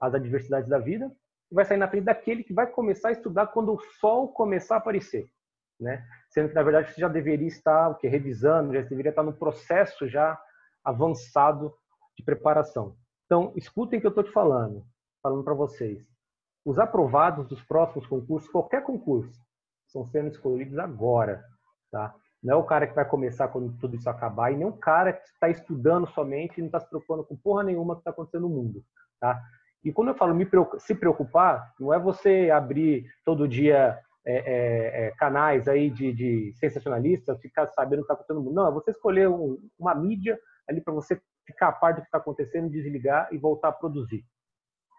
[0.00, 1.10] as adversidades da vida,
[1.50, 4.76] e vai sair na frente daquele que vai começar a estudar quando o sol começar
[4.76, 5.28] a aparecer,
[5.78, 6.04] né?
[6.30, 9.32] Sendo que na verdade você já deveria estar, o que revisando, já deveria estar no
[9.32, 10.40] processo já
[10.84, 11.74] avançado
[12.16, 12.96] de preparação.
[13.26, 14.84] Então, escutem o que eu estou te falando,
[15.22, 16.04] falando para vocês.
[16.64, 19.40] Os aprovados dos próximos concursos, qualquer concurso,
[19.86, 21.44] estão sendo escolhidos agora,
[21.90, 22.14] tá?
[22.42, 25.12] Não é o cara que vai começar quando tudo isso acabar e nem o cara
[25.12, 28.42] que está estudando somente e não está se preocupando com porra nenhuma que está acontecendo
[28.42, 28.82] no mundo,
[29.20, 29.40] tá?
[29.84, 30.46] E quando eu falo me
[30.78, 36.52] se preocupar, não é você abrir todo dia é, é, é, canais aí de, de
[36.54, 38.52] sensacionalistas, ficar sabendo o que está acontecendo.
[38.52, 42.06] Não, é você escolher um, uma mídia ali para você ficar a par do que
[42.06, 44.22] está acontecendo, desligar e voltar a produzir.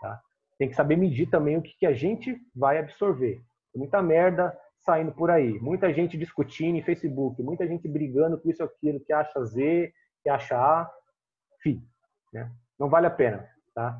[0.01, 0.19] Tá?
[0.57, 3.41] Tem que saber medir também o que, que a gente vai absorver.
[3.75, 8.63] Muita merda saindo por aí, muita gente discutindo em Facebook, muita gente brigando com isso
[8.63, 10.91] aquilo, que acha Z, que acha A,
[11.61, 11.79] fi,
[12.33, 12.51] né?
[12.79, 13.95] Não vale a pena, tá?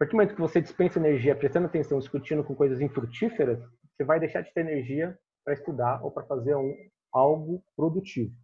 [0.00, 3.60] Partir do momento que você dispensa energia prestando atenção, discutindo com coisas infrutíferas,
[3.92, 6.74] você vai deixar de ter energia para estudar ou para fazer um,
[7.12, 8.34] algo produtivo.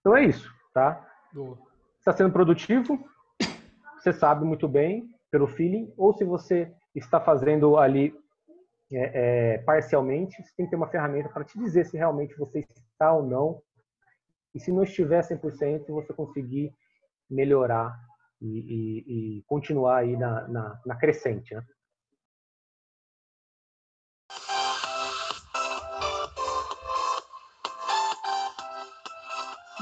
[0.00, 1.08] Então é isso, tá?
[1.96, 2.98] Está sendo produtivo,
[3.96, 8.12] você sabe muito bem pelo feeling, ou se você está fazendo ali
[8.92, 12.66] é, é, parcialmente, você tem que ter uma ferramenta para te dizer se realmente você
[12.90, 13.62] está ou não.
[14.52, 16.74] E se não estiver 100%, você conseguir
[17.30, 17.96] melhorar
[18.44, 21.54] e, e, e continuar aí na, na, na crescente.
[21.54, 21.62] Né?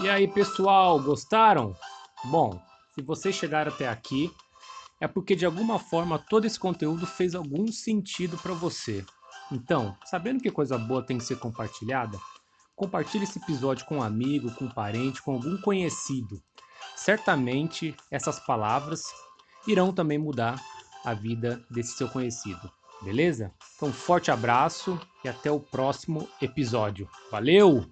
[0.00, 1.74] E aí, pessoal, gostaram?
[2.24, 2.60] Bom,
[2.94, 4.30] se vocês chegaram até aqui,
[5.00, 9.04] é porque de alguma forma todo esse conteúdo fez algum sentido para você.
[9.50, 12.18] Então, sabendo que coisa boa tem que ser compartilhada,
[12.74, 16.42] compartilhe esse episódio com um amigo, com um parente, com algum conhecido
[17.04, 19.02] certamente essas palavras
[19.66, 20.60] irão também mudar
[21.04, 22.70] a vida desse seu conhecido.
[23.02, 23.52] Beleza?
[23.74, 27.08] Então, um forte abraço e até o próximo episódio.
[27.30, 27.84] Valeu!